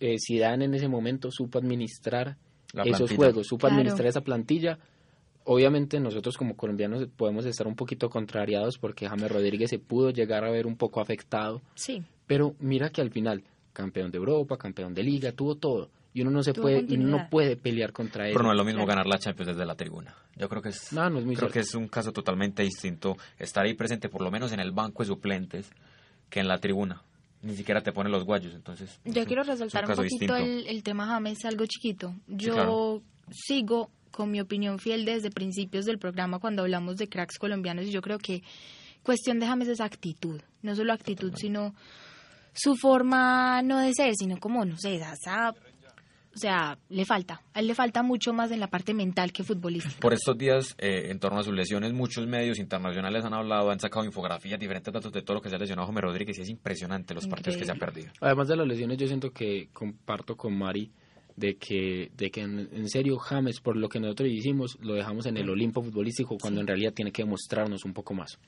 eh, 0.00 0.16
Zidane 0.18 0.64
en 0.64 0.74
ese 0.74 0.88
momento 0.88 1.30
supo 1.30 1.58
administrar 1.58 2.36
La 2.72 2.82
esos 2.84 2.96
plantilla. 2.98 3.16
juegos, 3.16 3.46
supo 3.46 3.60
Claro. 3.66 3.74
administrar 3.76 4.08
esa 4.08 4.20
plantilla. 4.22 4.78
Obviamente 5.44 5.98
nosotros 6.00 6.36
como 6.36 6.54
colombianos 6.56 7.06
podemos 7.16 7.44
estar 7.46 7.66
un 7.66 7.74
poquito 7.74 8.10
contrariados 8.10 8.78
porque 8.78 9.08
James 9.08 9.30
Rodríguez 9.30 9.70
se 9.70 9.78
pudo 9.78 10.10
llegar 10.10 10.44
a 10.44 10.50
ver 10.50 10.66
un 10.66 10.76
poco 10.76 11.00
afectado, 11.00 11.62
Sí. 11.74 12.02
Pero 12.30 12.54
mira 12.60 12.90
que 12.90 13.00
al 13.00 13.10
final 13.10 13.42
campeón 13.72 14.12
de 14.12 14.18
Europa, 14.18 14.56
campeón 14.56 14.94
de 14.94 15.02
liga, 15.02 15.32
tuvo 15.32 15.56
todo 15.56 15.90
y 16.14 16.22
uno 16.22 16.30
no 16.30 16.44
se 16.44 16.54
puede 16.54 16.84
y 16.88 16.96
no 16.96 17.28
puede 17.28 17.56
pelear 17.56 17.92
contra 17.92 18.28
él. 18.28 18.34
Pero 18.34 18.44
no 18.44 18.52
es 18.52 18.56
lo 18.56 18.64
mismo 18.64 18.86
ganar 18.86 19.08
la 19.08 19.18
Champions 19.18 19.48
desde 19.48 19.66
la 19.66 19.74
tribuna. 19.74 20.14
Yo 20.36 20.48
creo 20.48 20.62
que 20.62 20.68
es, 20.68 20.92
no, 20.92 21.10
no 21.10 21.18
es 21.18 21.24
muy 21.24 21.34
creo 21.34 21.50
que 21.50 21.58
es 21.58 21.74
un 21.74 21.88
caso 21.88 22.12
totalmente 22.12 22.62
distinto 22.62 23.16
estar 23.36 23.64
ahí 23.64 23.74
presente 23.74 24.08
por 24.08 24.22
lo 24.22 24.30
menos 24.30 24.52
en 24.52 24.60
el 24.60 24.70
banco 24.70 25.02
de 25.02 25.08
suplentes 25.08 25.72
que 26.28 26.38
en 26.38 26.46
la 26.46 26.58
tribuna. 26.58 27.02
Ni 27.42 27.56
siquiera 27.56 27.80
te 27.80 27.90
ponen 27.90 28.12
los 28.12 28.22
guayos, 28.22 28.54
entonces. 28.54 29.00
Yo 29.04 29.24
quiero 29.24 29.42
resaltar 29.42 29.90
un, 29.90 29.96
poquito 29.96 30.36
el, 30.36 30.68
el, 30.68 30.84
tema 30.84 31.06
James, 31.06 31.44
algo 31.44 31.66
chiquito. 31.66 32.14
Yo 32.28 33.02
sigo 33.32 33.90
con 34.12 34.30
mi 34.30 34.40
opinión 34.40 34.78
fiel 34.78 35.04
desde 35.04 35.32
principios 35.32 35.84
del 35.84 35.98
programa 35.98 36.38
cuando 36.38 36.62
hablamos 36.62 36.96
de 36.96 37.08
cracks 37.08 37.40
colombianos 37.40 37.86
y 37.86 37.90
yo 37.90 38.02
creo 38.02 38.18
que 38.18 38.44
cuestión 39.02 39.40
de 39.40 39.48
James 39.48 39.66
es 39.66 39.80
actitud, 39.80 40.40
no 40.62 40.76
solo 40.76 40.92
actitud, 40.92 41.32
sino 41.34 41.74
su 42.52 42.76
forma 42.76 43.62
no 43.62 43.78
de 43.78 43.92
ser, 43.94 44.14
sino 44.14 44.38
como, 44.38 44.64
no 44.64 44.76
sé, 44.76 44.96
esa 44.96 45.54
o 46.32 46.38
sea, 46.38 46.78
le 46.88 47.04
falta. 47.04 47.42
A 47.52 47.60
él 47.60 47.66
le 47.66 47.74
falta 47.74 48.02
mucho 48.02 48.32
más 48.32 48.52
en 48.52 48.60
la 48.60 48.68
parte 48.68 48.94
mental 48.94 49.32
que 49.32 49.42
futbolística. 49.42 49.98
Por 50.00 50.12
estos 50.12 50.38
días, 50.38 50.76
eh, 50.78 51.10
en 51.10 51.18
torno 51.18 51.40
a 51.40 51.42
sus 51.42 51.52
lesiones, 51.52 51.92
muchos 51.92 52.26
medios 52.26 52.58
internacionales 52.58 53.24
han 53.24 53.34
hablado, 53.34 53.70
han 53.70 53.80
sacado 53.80 54.04
infografías, 54.04 54.58
diferentes 54.58 54.92
datos 54.92 55.12
de 55.12 55.22
todo 55.22 55.36
lo 55.36 55.42
que 55.42 55.48
se 55.48 55.56
ha 55.56 55.58
lesionado 55.58 55.88
José 55.88 56.00
Rodríguez 56.00 56.38
y 56.38 56.42
es 56.42 56.48
impresionante 56.48 57.14
los 57.14 57.26
partidos 57.26 57.56
que 57.56 57.64
se 57.64 57.72
ha 57.72 57.74
perdido. 57.74 58.12
Además 58.20 58.46
de 58.46 58.56
las 58.56 58.66
lesiones, 58.66 58.96
yo 58.98 59.08
siento 59.08 59.30
que 59.30 59.70
comparto 59.72 60.36
con 60.36 60.56
Mari 60.56 60.92
de 61.34 61.56
que, 61.56 62.12
de 62.16 62.30
que 62.30 62.42
en, 62.42 62.88
serio 62.88 63.18
James, 63.18 63.60
por 63.60 63.76
lo 63.76 63.88
que 63.88 63.98
nosotros 63.98 64.28
hicimos, 64.28 64.78
lo 64.80 64.94
dejamos 64.94 65.26
en 65.26 65.36
el 65.36 65.50
Olimpo 65.50 65.82
futbolístico 65.82 66.36
cuando 66.40 66.60
en 66.60 66.66
realidad 66.66 66.92
tiene 66.92 67.10
que 67.10 67.22
demostrarnos 67.22 67.84
un 67.84 67.92
poco 67.92 68.14
más. 68.14 68.38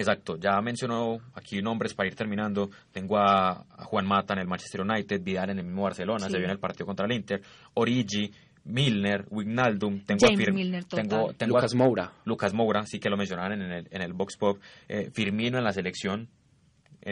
Exacto, 0.00 0.38
ya 0.38 0.58
mencionó 0.62 1.18
aquí 1.34 1.60
nombres 1.60 1.92
para 1.92 2.08
ir 2.08 2.14
terminando. 2.14 2.70
Tengo 2.90 3.18
a, 3.18 3.66
Juan 3.84 4.06
Mata 4.06 4.32
en 4.32 4.40
el 4.40 4.46
Manchester 4.46 4.80
United, 4.80 5.22
Vidal 5.22 5.50
en 5.50 5.58
el 5.58 5.64
mismo 5.66 5.82
Barcelona, 5.82 6.30
se 6.30 6.38
viene 6.38 6.54
el 6.54 6.58
partido 6.58 6.86
contra 6.86 7.04
el 7.04 7.12
Inter, 7.12 7.42
Origi, 7.74 8.32
Milner, 8.64 9.26
Wignaldum, 9.30 10.00
tengo 10.04 10.26
a 10.26 10.88
tengo, 10.88 11.32
Lucas 11.46 11.74
Moura. 11.74 12.12
Lucas 12.24 12.54
Moura, 12.54 12.86
sí 12.86 12.98
que 12.98 13.10
lo 13.10 13.18
mencionaban 13.18 13.60
en 13.60 13.70
el, 13.70 13.88
en 13.90 14.00
el 14.00 14.14
Box 14.14 14.38
Pop, 14.38 14.58
eh, 14.88 15.10
Firmino 15.12 15.58
en 15.58 15.64
la 15.64 15.72
selección, 15.74 16.28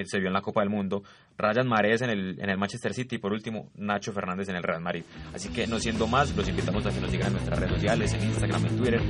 se 0.04 0.18
vio 0.18 0.28
en 0.28 0.32
la 0.32 0.40
Copa 0.40 0.62
del 0.62 0.70
Mundo, 0.70 1.02
Ryan 1.38 1.68
Mares 1.68 2.02
en 2.02 2.10
el, 2.10 2.40
en 2.40 2.50
el 2.50 2.58
Manchester 2.58 2.92
City 2.92 3.16
y 3.16 3.18
por 3.18 3.32
último 3.32 3.70
Nacho 3.76 4.12
Fernández 4.12 4.48
en 4.48 4.56
el 4.56 4.62
Real 4.62 4.80
Madrid. 4.80 5.04
Así 5.32 5.50
que 5.50 5.66
no 5.68 5.78
siendo 5.78 6.08
más, 6.08 6.34
los 6.34 6.48
invitamos 6.48 6.84
a 6.84 6.90
que 6.90 7.00
nos 7.00 7.10
sigan 7.10 7.28
en 7.28 7.32
nuestras 7.34 7.58
redes 7.58 7.74
sociales, 7.74 8.12
en 8.14 8.24
Instagram, 8.24 8.66
en 8.66 8.76
Twitter, 8.76 9.00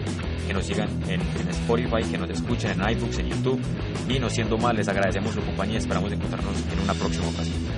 que 0.47 0.53
nos 0.53 0.67
sigan 0.67 0.88
en, 1.09 1.21
Spotify, 1.49 2.03
que 2.11 2.19
nos 2.19 2.31
escuchen 2.31 2.73
en 2.73 2.91
iBooks, 2.91 3.19
en 3.19 3.29
YouTube 3.31 3.61
y 4.09 4.19
no 4.19 4.29
siendo 4.29 4.59
más, 4.59 4.75
les 4.75 4.88
agradecemos 4.88 5.33
su 5.33 5.41
compañía 5.41 5.77
y 5.77 5.79
esperamos 5.79 6.12
encontrarnos 6.12 6.57
en 6.71 6.81
una 6.81 6.95
próxima 6.95 7.29
ocasión. 7.29 7.78